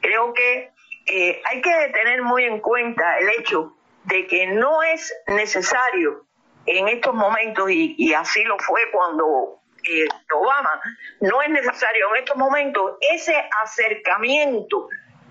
Creo 0.00 0.32
que 0.32 0.70
eh, 1.06 1.42
hay 1.44 1.60
que 1.60 1.90
tener 1.92 2.22
muy 2.22 2.44
en 2.44 2.60
cuenta 2.60 3.18
el 3.18 3.28
hecho 3.40 3.76
de 4.04 4.24
que 4.28 4.46
no 4.46 4.84
es 4.84 5.12
necesario 5.26 6.24
en 6.66 6.86
estos 6.86 7.12
momentos, 7.12 7.68
y, 7.68 7.96
y 7.98 8.14
así 8.14 8.44
lo 8.44 8.56
fue 8.60 8.80
cuando 8.92 9.60
eh, 9.82 10.06
Obama, 10.32 10.80
no 11.20 11.42
es 11.42 11.50
necesario 11.50 12.06
en 12.14 12.22
estos 12.22 12.36
momentos 12.36 12.96
ese 13.12 13.34
acercamiento 13.64 14.88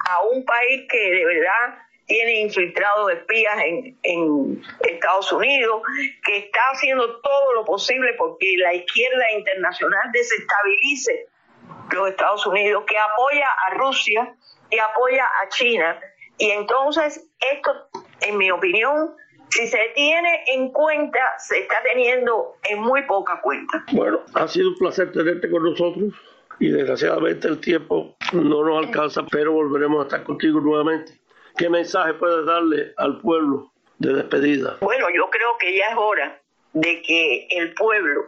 a 0.10 0.22
un 0.24 0.44
país 0.44 0.88
que 0.90 1.10
de 1.10 1.26
verdad 1.26 1.83
tiene 2.14 2.42
infiltrados 2.42 3.12
espías 3.12 3.56
en, 3.66 3.98
en 4.04 4.62
Estados 4.82 5.32
Unidos, 5.32 5.82
que 6.24 6.38
está 6.38 6.60
haciendo 6.72 7.20
todo 7.22 7.54
lo 7.56 7.66
posible 7.66 8.14
porque 8.20 8.54
la 8.58 8.72
izquierda 8.72 9.32
internacional 9.32 10.12
desestabilice 10.14 11.26
los 11.92 12.10
Estados 12.10 12.46
Unidos, 12.46 12.84
que 12.86 12.96
apoya 13.00 13.48
a 13.68 13.74
Rusia 13.74 14.36
y 14.70 14.78
apoya 14.78 15.26
a 15.26 15.50
China. 15.50 16.00
Y 16.38 16.52
entonces 16.52 17.28
esto, 17.52 17.90
en 18.22 18.38
mi 18.38 18.52
opinión, 18.52 19.16
si 19.50 19.66
se 19.66 19.80
tiene 19.96 20.44
en 20.54 20.70
cuenta, 20.70 21.20
se 21.40 21.62
está 21.62 21.78
teniendo 21.82 22.58
en 22.70 22.80
muy 22.80 23.02
poca 23.08 23.42
cuenta. 23.42 23.84
Bueno, 23.92 24.20
ha 24.36 24.48
sido 24.48 24.70
un 24.70 24.78
placer 24.78 25.12
tenerte 25.12 25.50
con 25.50 25.64
nosotros 25.64 26.14
y 26.60 26.70
desgraciadamente 26.70 27.48
el 27.48 27.60
tiempo 27.60 28.16
no 28.34 28.64
nos 28.64 28.86
alcanza, 28.86 29.26
pero 29.32 29.54
volveremos 29.54 30.02
a 30.02 30.04
estar 30.04 30.24
contigo 30.24 30.60
nuevamente. 30.62 31.23
¿Qué 31.58 31.70
mensaje 31.70 32.14
puedes 32.16 32.46
darle 32.46 32.94
al 32.98 33.20
pueblo 33.22 33.72
de 34.00 34.14
despedida? 34.14 34.78
Bueno, 34.82 35.08
yo 35.16 35.30
creo 35.30 35.58
que 35.60 35.78
ya 35.78 35.90
es 35.90 35.98
hora 35.98 36.42
de 36.74 37.02
que 37.02 37.48
el 37.52 37.74
pueblo 37.74 38.22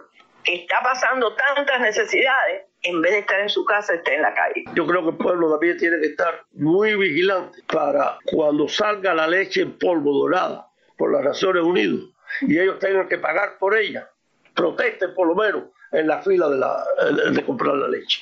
que 0.44 0.56
está 0.56 0.80
pasando 0.84 1.36
tantas 1.36 1.82
necesidades, 1.82 2.66
en 2.84 3.02
vez 3.02 3.14
de 3.14 3.20
estar 3.20 3.40
en 3.40 3.50
su 3.50 3.66
casa, 3.66 3.96
esté 3.96 4.16
en 4.16 4.22
la 4.22 4.34
calle. 4.34 4.64
Yo 4.76 4.86
creo 4.86 5.02
que 5.04 5.10
el 5.10 5.18
pueblo 5.18 5.50
también 5.50 5.78
tiene 5.78 6.00
que 6.00 6.08
estar 6.08 6.46
muy 6.54 6.96
vigilante 6.96 7.64
para 7.72 8.20
cuando 8.26 8.68
salga 8.68 9.16
la 9.16 9.28
leche 9.28 9.62
en 9.62 9.78
polvo 9.80 10.14
dorada 10.14 10.68
por 10.98 11.12
las 11.12 11.24
Naciones 11.24 11.64
Unidas 11.64 12.02
y 12.42 12.60
ellos 12.60 12.78
tengan 12.78 13.08
que 13.08 13.18
pagar 13.18 13.58
por 13.58 13.76
ella, 13.76 14.08
protesten 14.54 15.16
por 15.16 15.28
lo 15.28 15.36
menos 15.36 15.64
en 15.92 16.08
la 16.08 16.22
fila 16.22 16.48
de, 16.48 16.58
la, 16.58 16.86
de 17.32 17.44
comprar 17.44 17.76
la 17.76 17.88
leche. 17.88 18.22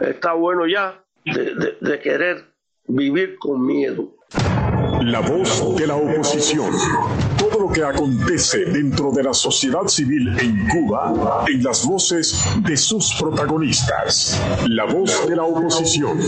Está 0.00 0.34
bueno 0.34 0.66
ya 0.66 1.02
de, 1.24 1.54
de, 1.54 1.76
de 1.80 2.00
querer 2.00 2.44
vivir 2.84 3.36
con 3.38 3.64
miedo. 3.64 4.14
La 5.02 5.20
voz 5.20 5.76
de 5.76 5.86
la 5.86 5.96
oposición. 5.96 6.70
Todo 7.36 7.66
lo 7.66 7.72
que 7.72 7.84
acontece 7.84 8.64
dentro 8.66 9.10
de 9.10 9.24
la 9.24 9.34
sociedad 9.34 9.86
civil 9.86 10.28
en 10.38 10.68
Cuba, 10.68 11.44
en 11.48 11.62
las 11.62 11.84
voces 11.84 12.38
de 12.60 12.76
sus 12.76 13.14
protagonistas. 13.20 14.40
La 14.68 14.84
voz 14.84 15.26
de 15.28 15.36
la 15.36 15.44
oposición. 15.44 16.18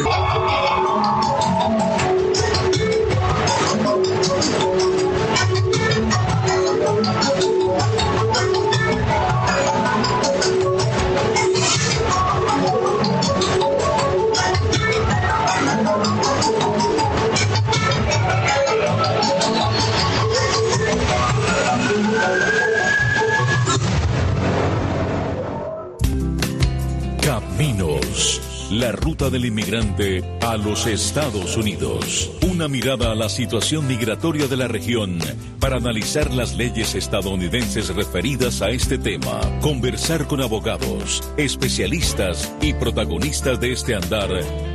Del 29.31 29.47
inmigrante 29.47 30.23
a 30.41 30.57
los 30.57 30.87
Estados 30.87 31.57
Unidos. 31.57 32.31
Una 32.43 32.69
mirada 32.69 33.13
a 33.13 33.15
la 33.15 33.29
situación 33.29 33.87
migratoria 33.87 34.47
de 34.47 34.57
la 34.57 34.69
región 34.69 35.19
para 35.61 35.77
analizar 35.77 36.33
las 36.33 36.55
leyes 36.55 36.95
estadounidenses 36.95 37.95
referidas 37.95 38.61
a 38.63 38.71
este 38.71 38.99
tema. 38.99 39.41
Conversar 39.61 40.27
con 40.27 40.41
abogados, 40.41 41.23
especialistas 41.37 42.53
y 42.61 42.75
protagonistas 42.75 43.61
de 43.61 43.73
este 43.73 43.95
andar 43.95 44.31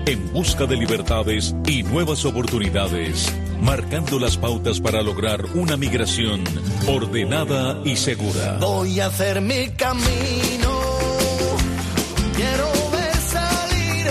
en 0.06 0.34
busca 0.34 0.66
de 0.66 0.78
libertades 0.78 1.56
y 1.68 1.84
nuevas 1.84 2.26
oportunidades, 2.26 3.32
marcando 3.62 4.20
las 4.20 4.38
pautas 4.38 4.80
para 4.80 5.02
lograr 5.02 5.46
una 5.54 5.78
migración 5.78 6.44
ordenada 6.88 7.82
y 7.86 7.96
segura. 7.96 8.58
Voy 8.60 9.00
a 9.00 9.08
hacer 9.08 9.42
mi 9.42 9.70
camino. 9.70 10.80
Quiero 12.36 12.79